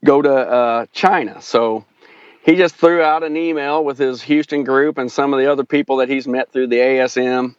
[0.04, 1.86] go to uh, China, so
[2.44, 5.64] he just threw out an email with his Houston group and some of the other
[5.64, 7.56] people that he's met through the ASM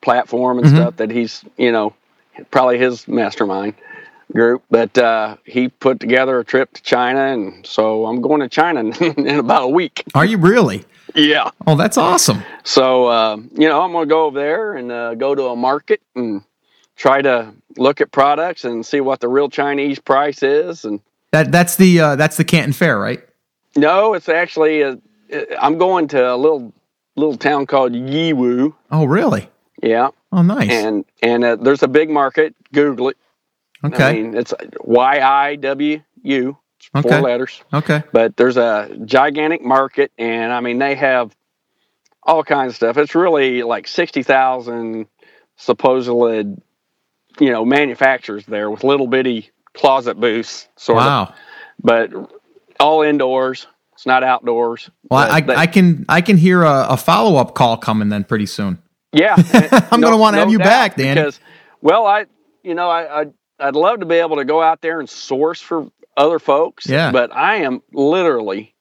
[0.00, 0.76] platform and mm-hmm.
[0.76, 1.94] stuff that he's you know
[2.50, 3.74] probably his mastermind
[4.32, 4.62] group.
[4.70, 8.80] But uh, he put together a trip to China, and so I'm going to China
[9.00, 10.04] in, about a week.
[10.14, 10.84] Are you really?
[11.14, 11.50] Yeah.
[11.66, 12.42] Oh, that's awesome.
[12.62, 15.56] So, uh, you know, I'm going to go over there and uh, go to a
[15.56, 16.42] market and
[16.96, 20.84] try to look at products and see what the real Chinese price is.
[20.84, 21.00] And
[21.32, 23.20] that that's the uh, that's the Canton Fair, right?
[23.76, 24.98] No, it's actually a,
[25.60, 26.72] I'm going to a little
[27.16, 28.74] little town called Yiwu.
[28.90, 29.48] Oh, really?
[29.82, 30.10] Yeah.
[30.32, 30.70] Oh, nice.
[30.70, 32.54] And and uh, there's a big market.
[32.72, 33.16] Google it.
[33.84, 34.04] Okay.
[34.04, 36.58] I mean, it's Y I W U
[36.94, 37.08] okay.
[37.08, 37.62] four letters.
[37.72, 38.02] Okay.
[38.12, 41.34] But there's a gigantic market, and I mean they have
[42.22, 42.96] all kinds of stuff.
[42.96, 45.06] It's really like sixty thousand
[45.56, 46.56] supposedly,
[47.38, 51.22] you know, manufacturers there with little bitty closet booths, sort wow.
[51.22, 51.34] of.
[51.82, 52.10] But
[52.78, 53.66] all indoors.
[53.92, 54.90] It's not outdoors.
[55.10, 58.46] Well, I, I, can I can hear a, a follow up call coming then pretty
[58.46, 58.82] soon.
[59.12, 59.34] Yeah,
[59.90, 61.16] I'm no, going to want to no have you back, Dan.
[61.16, 61.38] Because,
[61.82, 62.24] well, I,
[62.62, 63.26] you know, I, I
[63.60, 66.86] I'd love to be able to go out there and source for other folks.
[66.88, 67.12] Yeah.
[67.12, 68.74] But I am literally,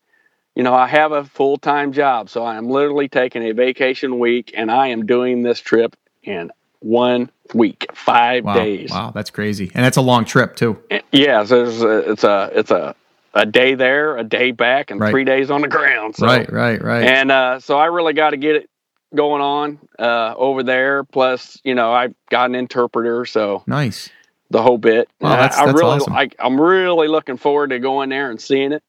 [0.56, 2.30] you know, I have a full time job.
[2.30, 5.96] So I am literally taking a vacation week and I am doing this trip.
[6.24, 6.52] in
[6.82, 8.54] one week, five Wow.
[8.54, 8.92] days.
[8.92, 9.72] Wow, that's crazy.
[9.74, 10.78] And that's a long trip too.
[11.12, 12.96] Yeah, so it's a, it's a it's a
[13.34, 15.12] a day there, a day back, and Right.
[15.12, 16.16] three days on the ground.
[16.16, 17.04] So, right, right, right.
[17.04, 18.70] And uh, so I really got to get it
[19.16, 21.04] going on uh, over there.
[21.04, 24.10] Plus, you know, I've got an interpreter, so nice.
[24.50, 25.10] The whole bit.
[25.22, 26.14] Wow, And I- that's- I, that's really, awesome.
[26.14, 28.84] I, I'm really looking forward to going there and seeing it.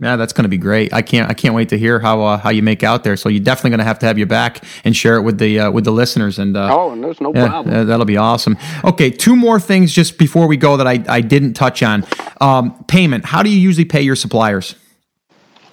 [0.00, 0.92] Yeah, that's going to be great.
[0.94, 3.16] I can't I can't wait to hear how uh, how you make out there.
[3.16, 5.58] So you're definitely going to have to have your back and share it with the
[5.58, 7.74] uh, with the listeners and uh, Oh, and there's no Yeah, problem.
[7.74, 8.56] uh, that'll be awesome.
[8.84, 12.04] Okay, two more things just before we go that I, I didn't touch on.
[12.40, 13.24] Um, payment.
[13.24, 14.76] How do you usually pay your suppliers?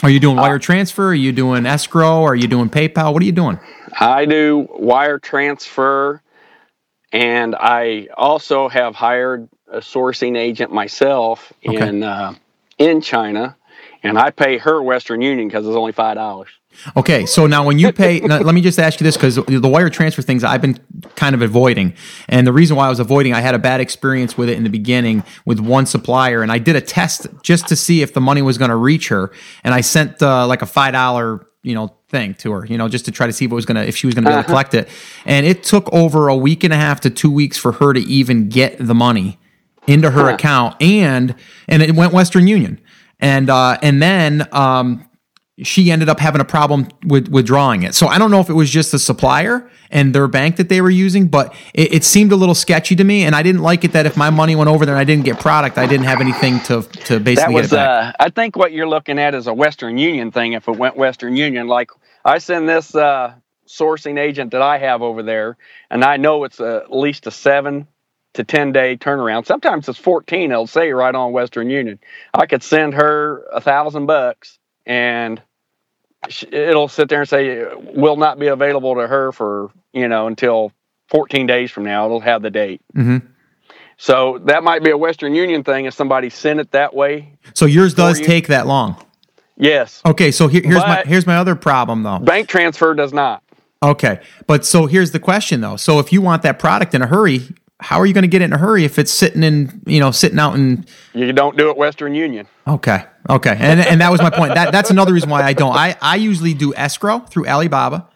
[0.02, 1.10] Are you Uh, doing wire transfer?
[1.10, 2.24] Are you doing escrow?
[2.24, 3.14] Are you doing PayPal?
[3.14, 3.60] What are you doing?
[4.00, 6.24] I do wire transfer,
[7.12, 11.88] and I also have hired a sourcing agent myself Okay.
[11.88, 12.36] in uh,
[12.78, 13.56] in China,
[14.04, 16.50] and I pay her Western Union because it's only five dollars.
[16.98, 19.68] Okay, so now when you pay, now, let me just ask you this because the
[19.68, 20.78] wire transfer things I've been
[21.16, 21.94] kind of avoiding,
[22.28, 24.64] and the reason why I was avoiding, I had a bad experience with it in
[24.64, 28.20] the beginning with one supplier, and I did a test just to see if the
[28.20, 29.32] money was going to reach her,
[29.64, 32.88] and I sent uh, like a five dollar you know thing to her, you know,
[32.88, 34.44] just to try to see if it was gonna if she was gonna be able
[34.44, 34.88] to collect it,
[35.26, 38.00] and it took over a week and a half to two weeks for her to
[38.02, 39.40] even get the money
[39.88, 41.36] into her account, and
[41.68, 42.80] and it went Western Union,
[43.20, 45.10] and uh, and then um,
[45.64, 47.96] she ended up having a problem with withdrawing it.
[47.96, 50.82] So I don't know if it was just the supplier and their bank that they
[50.82, 53.86] were using, but it, it seemed a little sketchy to me, and I didn't like
[53.86, 56.08] it that if my money went over there and I didn't get product, I didn't
[56.08, 57.36] have anything to to basically.
[57.36, 58.16] That was, get it back.
[58.20, 60.54] uh, I think, what you're looking at is a Western Union thing.
[60.54, 61.92] If it went Western Union, like
[62.26, 63.36] I send this uh,
[63.68, 65.56] sourcing agent that I have over there,
[65.90, 67.88] and I know it's a, at least a seven
[68.34, 69.46] to ten day turnaround.
[69.46, 70.52] Sometimes it's fourteen.
[70.52, 72.00] It'll say right on Western Union.
[72.34, 75.42] I could send her a thousand bucks, and
[76.52, 80.72] it'll sit there and say will not be available to her for you know until
[81.10, 82.06] 14 days from now.
[82.06, 82.82] It'll have the date.
[82.96, 83.22] Mhm.
[83.98, 87.34] So that might be a Western Union thing if somebody sent it that way.
[87.54, 88.96] so yours does you- take that long.
[89.58, 90.02] Yes.
[90.06, 92.20] Okay, so here, here's my here's my other problem though.
[92.20, 93.42] Bank transfer does not.
[93.82, 95.76] Okay, but so here's the question though.
[95.78, 97.42] So if you want that product in a hurry,
[97.80, 100.00] how are you going to get it in a hurry if it's sitting in you
[100.00, 102.48] know sitting out in You don't do it Western Union.
[102.68, 103.04] Okay.
[103.30, 103.58] Okay.
[103.60, 104.54] And and that was my point.
[104.54, 105.76] That that's another reason why I don't.
[105.76, 108.08] I I usually do escrow through Alibaba.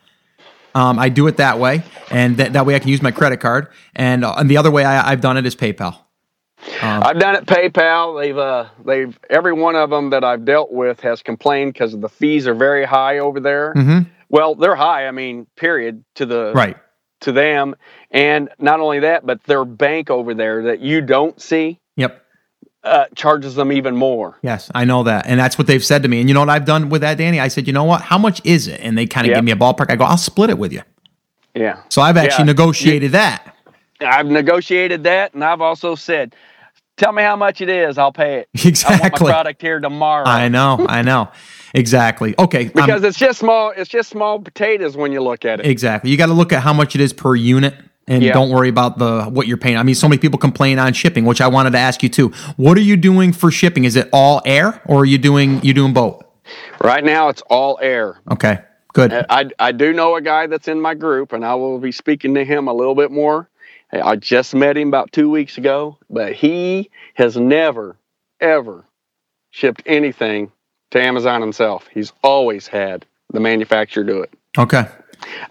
[0.75, 3.37] Um, I do it that way, and that, that way I can use my credit
[3.37, 3.67] card.
[3.95, 5.97] And uh, and the other way I, I've done it is PayPal.
[6.81, 8.21] I've done it PayPal.
[8.21, 12.09] They've uh they've every one of them that I've dealt with has complained because the
[12.09, 13.73] fees are very high over there.
[13.75, 14.09] Mm-hmm.
[14.29, 15.07] Well, they're high.
[15.07, 16.77] I mean, period to the Right.
[17.21, 17.75] To them,
[18.11, 22.23] and not only that, but their bank over there that you don't see Yep.
[22.83, 24.37] uh, charges them even more.
[24.41, 26.19] Yes, I know that, and that's what they've said to me.
[26.21, 27.39] And you know what I've done with that, Danny?
[27.39, 28.01] I said, you know what?
[28.01, 28.79] How much is it?
[28.81, 29.37] And they kind of Yep.
[29.37, 29.91] give me a ballpark.
[29.91, 30.81] I go, I'll split it with you.
[31.55, 31.77] Yeah.
[31.89, 32.53] So I've actually Yeah.
[32.53, 33.53] negotiated that.
[34.01, 36.33] I've negotiated that, and I've also said,
[36.99, 37.97] "Tell me how much it is.
[37.97, 38.49] I'll pay it.
[38.55, 39.25] I want Exactly.
[39.27, 40.85] my product here tomorrow." I know.
[40.87, 41.29] I know.
[41.73, 42.35] Exactly.
[42.37, 42.65] Okay.
[42.65, 43.71] Because it's just small.
[43.75, 45.65] It's just small potatoes when you look at it.
[45.65, 46.11] Exactly.
[46.11, 47.75] You got to look at how much it is per unit
[48.07, 48.33] and Yeah.
[48.33, 49.77] don't worry about the what you're paying.
[49.77, 52.31] I mean, so many people complain on shipping, which I wanted to ask you too.
[52.57, 53.83] What are you doing for shipping?
[53.85, 56.23] Is it all air or are you doing you doing both?
[56.83, 58.17] Right now, it's all air.
[58.31, 58.59] Okay.
[58.93, 59.13] Good.
[59.29, 62.33] I, I do know a guy that's in my group, and I will be speaking
[62.33, 63.47] to him a little bit more.
[63.91, 67.97] I just met him about two weeks ago, but he has never,
[68.39, 68.85] ever
[69.51, 70.51] shipped anything
[70.91, 71.87] to Amazon himself.
[71.91, 74.31] He's always had the manufacturer do it.
[74.57, 74.85] Okay.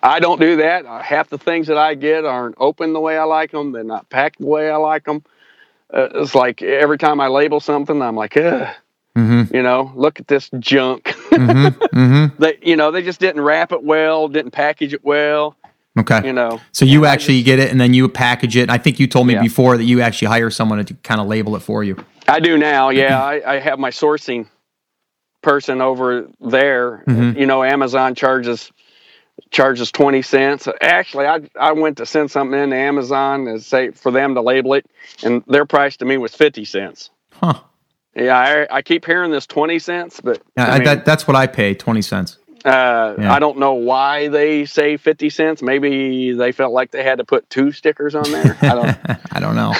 [0.02, 0.86] I don't do that.
[0.86, 3.72] Uh, Half the things that I get aren't open the way I like them.
[3.72, 5.22] They're not packed the way I like them.
[5.92, 8.68] Uh, it's like every time I label something, I'm like, Ugh,
[9.18, 9.54] Mm-hmm.
[9.54, 11.04] you know, look at this junk.
[11.06, 11.66] Mm-hmm.
[11.98, 12.40] mm-hmm.
[12.42, 15.56] they, you know, they just didn't wrap it well, didn't package it well.
[15.98, 16.26] Okay.
[16.26, 18.70] You know, so you actually just- get it and then you package it.
[18.70, 19.42] I think you told me Yeah.
[19.42, 21.96] before that you actually hire someone to kind of label it for you.
[22.28, 22.88] I do now.
[22.90, 24.46] Yeah, I, I have my sourcing
[25.42, 27.04] person over there.
[27.06, 27.38] Mhm.
[27.38, 28.70] You know, Amazon charges
[29.50, 30.68] charges twenty cents.
[30.80, 34.74] Actually, I I went to send something into Amazon and say for them to label
[34.74, 34.86] it,
[35.22, 37.10] and their price to me was fifty cents.
[37.32, 37.54] Huh.
[38.16, 41.36] Yeah, I, I keep hearing this twenty cents, but Yeah, I mean, that, that's what
[41.36, 42.36] I pay, 20 cents.
[42.68, 43.32] Uh, yeah.
[43.32, 45.62] I don't know why they say fifty cents.
[45.62, 48.56] Maybe they felt like they had to put two stickers on there.
[48.60, 48.98] I don't.
[49.32, 49.74] I don't know.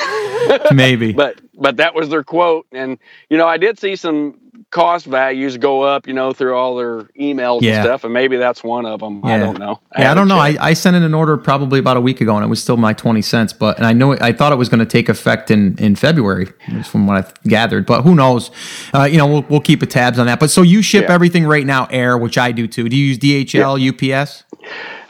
[0.74, 1.12] Maybe.
[1.12, 4.38] but but that was their quote and you know i did see some
[4.70, 7.76] cost values go up you know through all their emails Yeah.
[7.76, 10.38] and stuff and maybe that's one of them i don't know Yeah, I don't know.
[10.38, 10.56] I.
[10.60, 12.92] I sent in an order probably about a week ago, and it was still my
[12.92, 13.52] twenty cents.
[13.52, 15.96] But and I know it, I thought it was going to take effect in in
[15.96, 16.46] February,
[16.84, 17.86] from what I've gathered.
[17.86, 18.50] But who knows?
[18.94, 20.38] Uh, you know, we'll we'll keep a tabs on that.
[20.38, 21.14] But so you ship Yeah.
[21.14, 22.88] everything right now, air, which I do too.
[22.88, 24.44] Do you use DHL, UPS?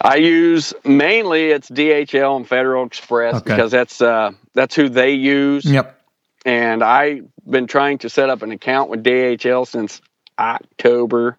[0.01, 3.55] I use mainly it's DHL and Federal Express Okay.
[3.57, 5.65] because that's uh, that's who they use.
[5.65, 5.98] Yep.
[6.45, 10.01] And I've been trying to set up an account with DHL since
[10.39, 11.39] October.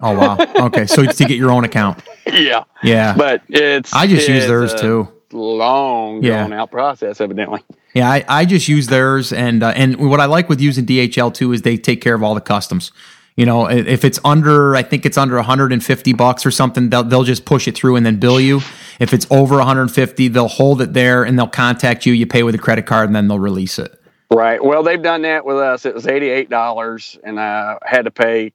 [0.00, 0.36] Oh wow.
[0.66, 2.02] Okay, so to get your own account.
[2.32, 3.14] Yeah, Yeah.
[3.16, 5.08] but it's I just use theirs a too.
[5.32, 6.38] Long Yeah.
[6.38, 7.60] drawn out process, evidently.
[7.94, 11.32] Yeah, I, I just use theirs, and uh, and what I like with using DHL
[11.32, 12.90] too is they take care of all the customs.
[13.36, 17.22] You know, if it's under, I think it's under 150 bucks or something, they'll they'll
[17.24, 18.60] just push it through and then bill you.
[18.98, 22.12] If it's over 150, they'll hold it there and they'll contact you.
[22.12, 23.98] You pay with a credit card, and then they'll release it.
[24.30, 24.62] Right.
[24.62, 25.86] Well, they've done that with us.
[25.86, 28.52] It was eighty eight dollars, and I had to pay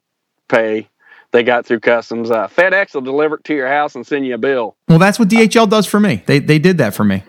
[0.47, 0.88] pay.
[1.32, 2.30] They got through customs.
[2.30, 4.76] Uh, FedEx will deliver it to your house and send you a bill.
[4.89, 6.24] Well, that's what DHL does for me.
[6.26, 7.24] They they did that for me.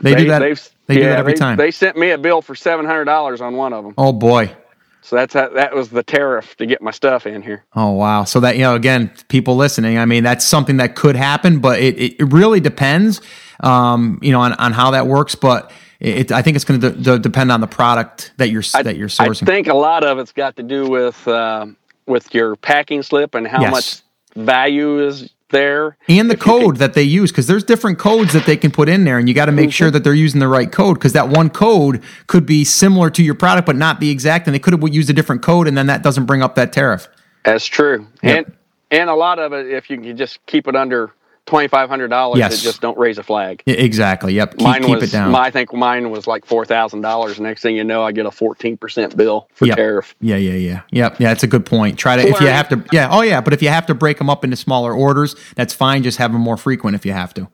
[0.00, 0.40] They, do that.
[0.86, 1.56] They do that every they- time.
[1.56, 3.94] They sent me a bill for seven hundred dollars on one of them.
[3.98, 4.54] oh boy.
[5.00, 7.64] So that's how, that was the tariff to get my stuff in here.
[7.74, 8.24] Oh wow!
[8.24, 9.96] So that you know, again, people listening.
[9.96, 13.22] I mean, that's something that could happen, but it, it really depends,
[13.60, 15.34] um, you know, on, on how that works.
[15.34, 18.62] But it, I think it's going to de- de- depend on the product that you're
[18.82, 19.42] that you're sourcing.
[19.42, 21.66] I think a lot of it's got to do with uh,
[22.06, 23.70] with your packing slip and how Yes.
[23.70, 24.02] much
[24.46, 25.96] value is there.
[26.08, 28.56] and the If you can- code that they use, because there's different codes that they
[28.56, 29.70] can put in there, and you got to make Mm-hmm.
[29.70, 33.22] sure that they're using the right code, because that one code could be similar to
[33.22, 35.76] your product, but not the exact, and they could have used a different code, and
[35.76, 37.08] then that doesn't bring up that tariff.
[37.44, 38.36] That's true, Yep.
[38.46, 38.54] and
[38.90, 41.10] and a lot of it, if you can just keep it under
[41.48, 42.54] twenty five hundred dollars, Yes.
[42.60, 43.62] it just don't raise a flag.
[43.66, 44.34] Exactly.
[44.34, 44.52] Yep.
[44.58, 45.32] Keep, mine keep was, it down.
[45.32, 47.40] my- I think mine was like four thousand dollars.
[47.40, 49.76] Next thing you know, I get a fourteen percent bill for Yep.
[49.76, 50.14] tariff.
[50.20, 51.28] Yeah, yeah, yeah, yep, yeah.
[51.28, 51.98] that's a good point.
[51.98, 53.40] Try to if you have to, yeah, oh yeah.
[53.40, 56.02] But if you have to break them up into smaller orders, that's fine.
[56.02, 57.48] Just have them more frequent if you have to.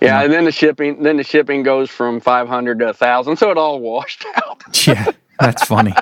[0.00, 3.36] Yeah, and then the shipping, then the shipping goes from five hundred to a thousand,
[3.36, 4.86] so it all washed out.
[4.86, 5.06] Yeah,
[5.38, 5.92] that's funny.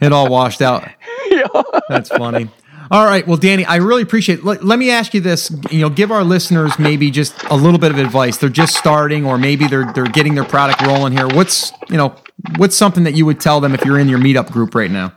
[0.00, 0.88] it all washed out.
[1.30, 1.46] yeah.
[1.88, 2.48] That's funny.
[2.90, 4.40] All right, well, Danny, I really appreciate.
[4.40, 4.44] It.
[4.44, 5.50] Let, let me ask you this.
[5.70, 8.36] You know, give our listeners maybe just a little bit of advice.
[8.36, 11.26] They're just starting, or maybe they're they're getting their product rolling here.
[11.26, 12.14] What's you know,
[12.56, 15.12] what's something that you would tell them if you're in your meetup group right now?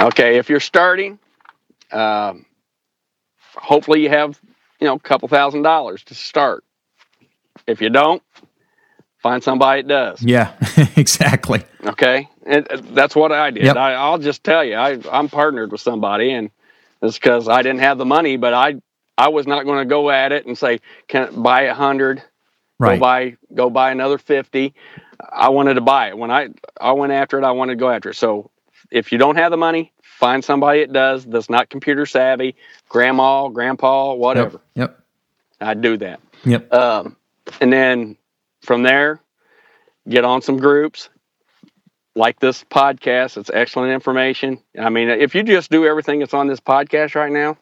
[0.00, 1.18] Okay, if you're starting,
[1.92, 2.44] um,
[3.54, 4.38] hopefully you have
[4.80, 6.64] you know a couple thousand dollars to start.
[7.66, 8.22] If you don't,
[9.18, 10.22] find somebody that does.
[10.22, 10.52] Yeah,
[10.96, 11.62] exactly.
[11.84, 13.64] Okay, and uh, that's what I did.
[13.64, 13.76] Yep.
[13.76, 16.50] I, I'll just tell you, I, I'm partnered with somebody, and
[17.02, 18.76] it's because I didn't have the money, but I
[19.16, 22.22] I was not going to go at it and say, "Can I buy a hundred?
[22.78, 22.96] Right.
[22.96, 24.74] Go buy go buy another fifty.
[25.30, 26.48] I wanted to buy it when I
[26.80, 27.44] I went after it.
[27.44, 28.16] I wanted to go after it.
[28.16, 28.50] So
[28.90, 31.24] if you don't have the money, find somebody that does.
[31.24, 32.56] That's not computer savvy,
[32.88, 34.60] grandma, grandpa, whatever.
[34.74, 34.98] Yep.
[35.60, 36.20] I'd do that.
[36.44, 36.72] Yep.
[36.72, 37.16] Um,
[37.60, 38.16] and then
[38.62, 39.20] from there,
[40.08, 41.10] get on some groups
[42.14, 43.36] like this podcast.
[43.36, 44.60] It's excellent information.
[44.78, 47.56] I mean, if you just do everything that's on this podcast right now,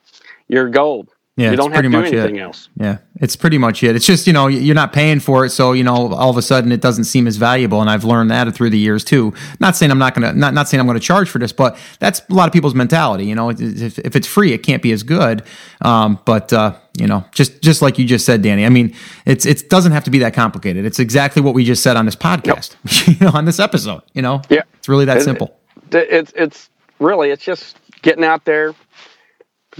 [0.48, 1.08] you're gold.
[1.38, 2.14] Yeah, you don't have to do much it.
[2.14, 2.68] anything else.
[2.74, 3.94] Yeah, it's pretty much it.
[3.94, 6.42] It's just you know you're not paying for it, so you know all of a
[6.42, 7.80] sudden it doesn't seem as valuable.
[7.80, 9.32] And I've learned that through the years too.
[9.60, 12.22] Not saying I'm not gonna not not saying I'm gonna charge for this, but that's
[12.28, 13.24] a lot of people's mentality.
[13.24, 15.44] You know, if, if it's free, it can't be as good.
[15.80, 18.64] Um, but uh, you know, just just like you just said, Danny.
[18.66, 18.94] I mean,
[19.26, 20.84] it's it doesn't have to be that complicated.
[20.84, 22.76] It's exactly what we just said on this podcast,
[23.08, 24.02] you know, on this episode.
[24.14, 24.62] You know, Yeah.
[24.78, 25.58] it's really that It- simple.
[25.90, 28.74] It's it's really it's just getting out there,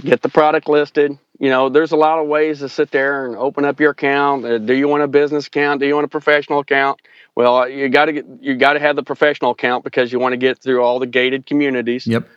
[0.03, 1.17] get the product listed.
[1.39, 4.43] You know, there's a lot of ways to sit there and open up your account.
[4.45, 5.79] Uh, do you want a business account?
[5.79, 6.99] Do you want a professional account?
[7.35, 10.19] Well, uh, you got to get you got to have the professional account because you
[10.19, 12.05] want to get through all the gated communities.
[12.07, 12.27] Yep.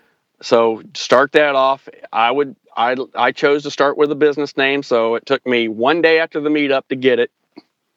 [0.42, 1.88] So start that off.
[2.12, 5.68] I would I I chose to start with a business name, so it took me
[5.68, 7.30] one day after the meetup to get it.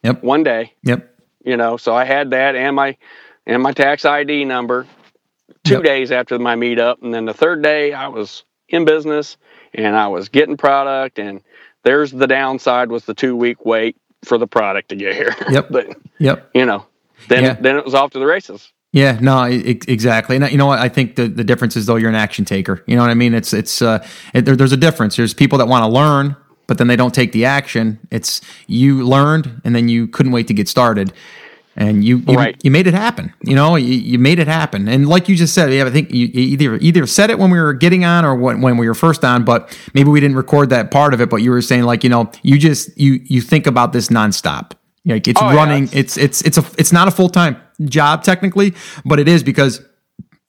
[0.03, 0.23] Yep.
[0.23, 1.15] One day, Yep.
[1.43, 1.77] you know.
[1.77, 2.97] So I had that and my
[3.45, 4.87] and my tax ID number.
[5.63, 5.83] Two Yep.
[5.83, 9.37] days after my meetup, and then the third day I was in business
[9.73, 11.19] and I was getting product.
[11.19, 11.41] And
[11.83, 15.35] there's the downside was the two week wait for the product to get here.
[15.51, 15.67] Yep.
[15.71, 15.87] but
[16.19, 16.51] Yep.
[16.53, 16.85] you know,
[17.29, 17.53] then Yeah.
[17.59, 18.71] then it was off to the races.
[18.95, 20.37] Yeah, no, exactly.
[20.37, 20.79] And you know what?
[20.79, 22.81] I think the, the difference is though you're an action taker.
[22.87, 23.33] You know what I mean?
[23.33, 23.99] It's it's uh,
[24.33, 25.17] it, there, there's a difference.
[25.17, 26.37] There's people that want to learn,
[26.67, 27.99] but then they don't take the action.
[28.09, 31.11] It's you learned and then you couldn't wait to get started,
[31.75, 32.55] and you you, Right.
[32.63, 33.33] you made it happen.
[33.43, 34.87] You know, you, you made it happen.
[34.87, 37.59] And like you just said, yeah, I think you either either said it when we
[37.59, 40.69] were getting on or when, when we were first on, but maybe we didn't record
[40.69, 41.29] that part of it.
[41.29, 44.71] But you were saying like you know you just you you think about this nonstop.
[45.05, 45.83] Like it's Oh, running.
[45.83, 48.73] it's- it's it's it's a it's not a full time job technically,
[49.03, 49.81] but it is because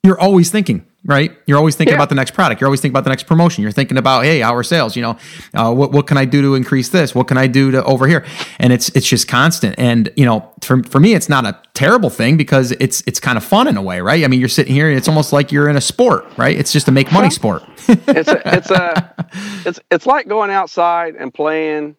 [0.02, 1.36] you're always thinking, right?
[1.48, 1.96] You're always thinking Yeah.
[1.98, 2.60] about the next product.
[2.60, 3.62] You're always thinking about the next promotion.
[3.62, 4.94] You're thinking about, hey, our sales.
[4.94, 5.16] You know,
[5.52, 7.12] uh, what what can I do to increase this?
[7.12, 8.24] What can I do to over here?
[8.60, 9.74] And it's it's just constant.
[9.78, 13.36] And you know, for for me, it's not a terrible thing because it's it's kind
[13.36, 14.22] of fun in a way, right?
[14.24, 16.56] I mean, you're sitting here and it's almost like you're in a sport, right?
[16.56, 17.64] It's just a make money sport.
[17.88, 19.14] it's a, it's a
[19.66, 21.96] it's it's like going outside and playing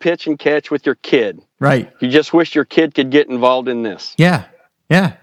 [0.00, 1.40] pitch and catch with your kid.
[1.60, 1.90] Right.
[2.00, 4.14] You just wish your kid could get involved in this.
[4.18, 4.44] Yeah.
[4.90, 5.14] Yeah.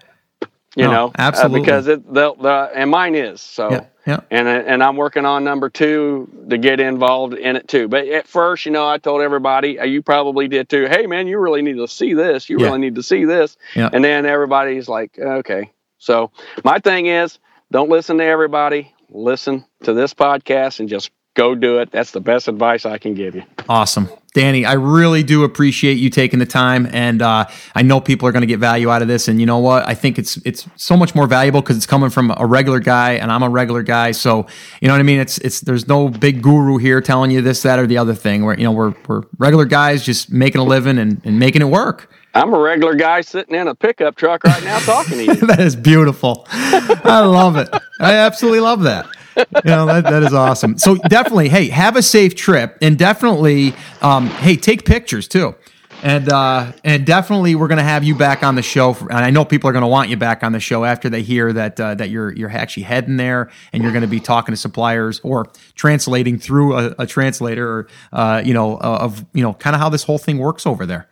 [0.76, 1.60] You No, know, Uh, absolutely.
[1.60, 3.70] because it, the, the, and mine is so.
[3.70, 3.84] Yeah.
[4.06, 4.20] Yeah.
[4.30, 7.88] and and I'm working on number two to get involved in it too.
[7.88, 10.86] But at first, you know, I told everybody, uh, you probably did too.
[10.88, 12.50] Hey, man, you really need to see this.
[12.50, 12.66] You Yeah.
[12.66, 13.56] really need to see this.
[13.74, 13.88] Yeah.
[13.90, 15.70] And then everybody's like, okay.
[15.96, 16.32] So
[16.64, 17.38] my thing is,
[17.72, 18.92] don't listen to everybody.
[19.08, 21.90] Listen to this podcast and just go do it.
[21.90, 23.42] That's the best advice I can give you.
[23.68, 24.08] Awesome.
[24.34, 28.32] Danny, I really do appreciate you taking the time, and uh, I know people are
[28.32, 29.28] going to get value out of this.
[29.28, 29.86] And you know what?
[29.86, 33.12] I think it's it's so much more valuable because it's coming from a regular guy,
[33.12, 34.10] and I'm a regular guy.
[34.10, 34.48] So
[34.80, 35.20] you know what I mean?
[35.20, 38.44] It's it's there's no big guru here telling you this, that, or the other thing.
[38.44, 41.66] Where you know we're we're regular guys just making a living and, and making it
[41.66, 42.10] work.
[42.34, 45.34] I'm a regular guy sitting in a pickup truck right now talking to you.
[45.46, 46.44] that is beautiful.
[46.50, 47.68] I love it.
[48.00, 49.06] I absolutely love that.
[49.36, 50.78] You know, that, that is awesome.
[50.78, 55.54] So definitely, hey, have a safe trip and definitely, um, hey, take pictures too.
[56.02, 58.92] And uh, and definitely, we're going to have you back on the show.
[58.92, 61.08] For, and I know people are going to want you back on the show after
[61.08, 64.20] they hear that uh, that you're you're actually heading there and you're going to be
[64.20, 69.24] talking to suppliers or translating through a, a translator, or, uh, you know, uh, of
[69.32, 71.08] you know, kind of how this whole thing works over there.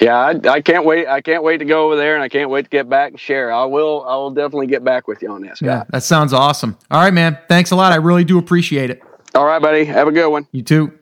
[0.00, 1.08] Yeah, I, I can't wait.
[1.08, 3.20] I can't wait to go over there, and I can't wait to get back and
[3.20, 3.52] share.
[3.52, 4.04] I will.
[4.06, 6.76] I will definitely get back with you on this, Yeah, that sounds awesome.
[6.90, 7.38] All right, man.
[7.48, 7.92] Thanks a lot.
[7.92, 9.02] I really do appreciate it.
[9.34, 9.84] All right, buddy.
[9.84, 10.46] Have a good one.
[10.52, 10.92] You too.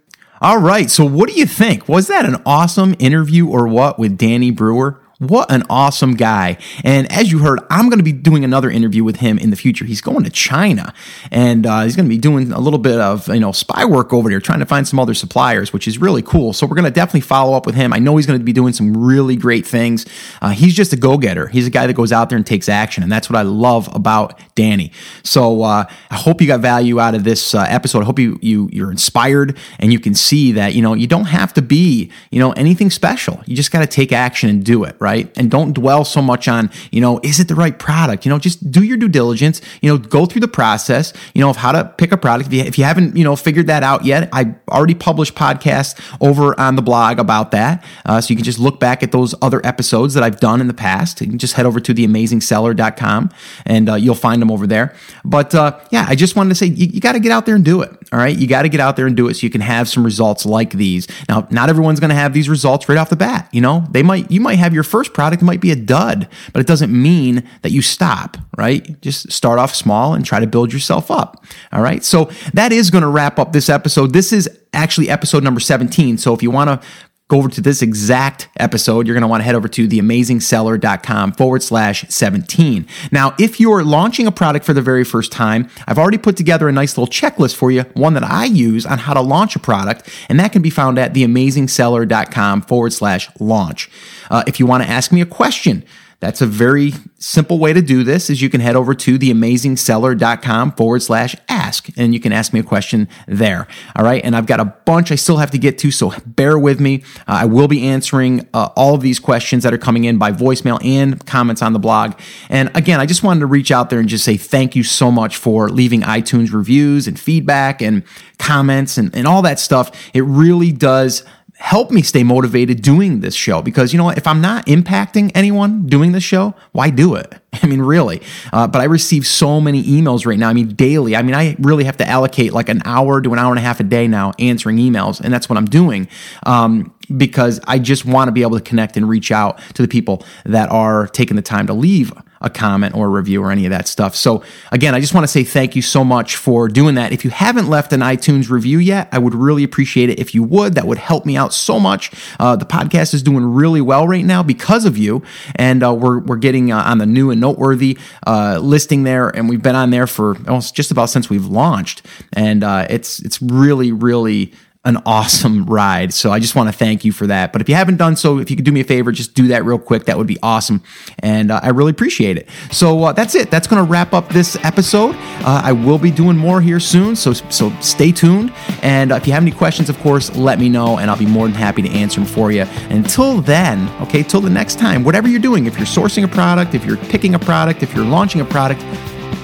[0.40, 0.90] All right.
[0.90, 1.88] So, what do you think?
[1.88, 5.00] Was that an awesome interview or what with Danny Brewer?
[5.18, 6.58] What an awesome guy.
[6.84, 9.56] And as you heard, I'm going to be doing another interview with him in the
[9.56, 9.86] future.
[9.86, 10.92] He's going to China
[11.30, 14.12] and uh, he's going to be doing a little bit of, you know, spy work
[14.12, 16.52] over there, trying to find some other suppliers, which is really cool.
[16.52, 17.94] So we're going to definitely follow up with him.
[17.94, 20.04] I know he's going to be doing some really great things.
[20.42, 21.46] Uh, he's just a go getter.
[21.46, 23.02] He's a guy that goes out there and takes action.
[23.02, 24.92] And that's what I love about Danny.
[25.22, 28.02] So uh, I hope you got value out of this uh, episode.
[28.02, 31.24] I hope you, you, you're inspired and you can see that, you know, you don't
[31.24, 33.42] have to be, you know, anything special.
[33.46, 35.05] You just got to take action and do it right?
[35.36, 38.24] And don't dwell so much on, you know, is it the right product?
[38.24, 41.50] You know, just do your due diligence, you know, go through the process, you know,
[41.50, 42.48] of how to pick a product.
[42.48, 46.00] If you, if you haven't, you know, figured that out yet, I already published podcasts
[46.20, 47.84] over on the blog about that.
[48.04, 50.66] Uh, so you can just look back at those other episodes that I've done in
[50.66, 51.20] the past.
[51.20, 53.30] You can just head over to theamazingseller.com
[53.64, 54.94] and uh, you'll find them over there.
[55.24, 57.54] But uh, yeah, I just wanted to say you, you got to get out there
[57.54, 57.90] and do it.
[58.12, 58.36] All right.
[58.36, 60.46] You got to get out there and do it so you can have some results
[60.46, 61.08] like these.
[61.28, 63.48] Now, not everyone's going to have these results right off the bat.
[63.52, 66.60] You know, they might, you might have your first product might be a dud, but
[66.60, 69.00] it doesn't mean that you stop, right?
[69.00, 71.44] Just start off small and try to build yourself up.
[71.72, 72.04] All right.
[72.04, 74.12] So that is going to wrap up this episode.
[74.12, 76.18] This is actually episode number 17.
[76.18, 76.86] So if you want to
[77.28, 81.32] go over to this exact episode, you're going to want to head over to theamazingseller.com
[81.32, 82.86] forward slash 17.
[83.10, 86.68] Now, if you're launching a product for the very first time, I've already put together
[86.68, 89.58] a nice little checklist for you, one that I use on how to launch a
[89.58, 93.90] product, and that can be found at theamazingseller.com forward slash launch.
[94.30, 95.84] Uh, if you want to ask me a question,
[96.20, 100.72] that's a very simple way to do this is you can head over to theamazingseller.com
[100.72, 103.66] forward slash ask and you can ask me a question there.
[103.94, 104.24] All right.
[104.24, 107.02] And I've got a bunch I still have to get to, so bear with me.
[107.20, 110.32] Uh, I will be answering uh, all of these questions that are coming in by
[110.32, 112.18] voicemail and comments on the blog.
[112.48, 115.10] And again, I just wanted to reach out there and just say thank you so
[115.10, 118.02] much for leaving iTunes reviews and feedback and
[118.38, 120.10] comments and, and all that stuff.
[120.14, 121.24] It really does
[121.58, 123.62] help me stay motivated doing this show.
[123.62, 124.18] Because you know what?
[124.18, 127.34] If i'm not impacting anyone doing this show why do it?
[127.62, 128.22] I mean really.
[128.52, 130.48] Uh, but i receive so many emails right now.
[130.48, 131.16] I mean daily.
[131.16, 133.62] I mean i really have to allocate like an hour to an hour and a
[133.62, 136.08] half a day now answering emails and that's what i'm doing
[136.44, 139.88] um, because i just want to be able to connect and reach out to the
[139.88, 142.12] people that are taking the time to leave
[142.46, 144.16] a comment or a review or any of that stuff.
[144.16, 144.42] So,
[144.72, 147.12] again, I just want to say thank you so much for doing that.
[147.12, 150.42] If you haven't left an iTunes review yet, I would really appreciate it if you
[150.44, 150.74] would.
[150.74, 152.12] That would help me out so much.
[152.38, 155.22] Uh, the podcast is doing really well right now because of you,
[155.56, 159.48] and uh, we're we're getting uh, on the new and noteworthy uh, listing there, and
[159.48, 163.42] we've been on there for almost just about since we've launched, and uh, it's it's
[163.42, 164.52] really really
[164.86, 166.14] an awesome ride.
[166.14, 167.52] So I just want to thank you for that.
[167.52, 169.48] But if you haven't done so, if you could do me a favor, just do
[169.48, 170.04] that real quick.
[170.04, 170.80] That would be awesome.
[171.18, 172.48] And uh, I really appreciate it.
[172.70, 173.50] So uh, that's it.
[173.50, 175.16] That's going to wrap up this episode.
[175.18, 177.16] Uh, I will be doing more here soon.
[177.16, 178.52] So, so stay tuned.
[178.82, 181.26] And uh, if you have any questions, of course, let me know and I'll be
[181.26, 182.62] more than happy to answer them for you.
[182.88, 186.74] Until then, okay, till the next time, whatever you're doing, if you're sourcing a product,
[186.74, 188.80] if you're picking a product, if you're launching a product,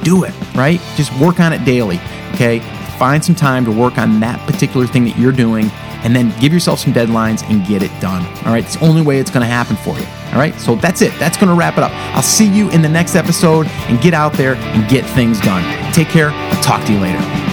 [0.04, 0.80] do it, right?
[0.94, 2.00] Just work on it daily,
[2.34, 2.60] okay?
[3.02, 5.68] Find some time to work on that particular thing that you're doing
[6.04, 8.24] and then give yourself some deadlines and get it done.
[8.46, 10.06] All right, it's the only way it's going to happen for you.
[10.26, 11.12] All right, so that's it.
[11.18, 11.90] That's going to wrap it up.
[12.14, 15.64] I'll see you in the next episode and get out there and get things done.
[15.92, 16.30] Take care.
[16.30, 17.51] I'll talk to you later.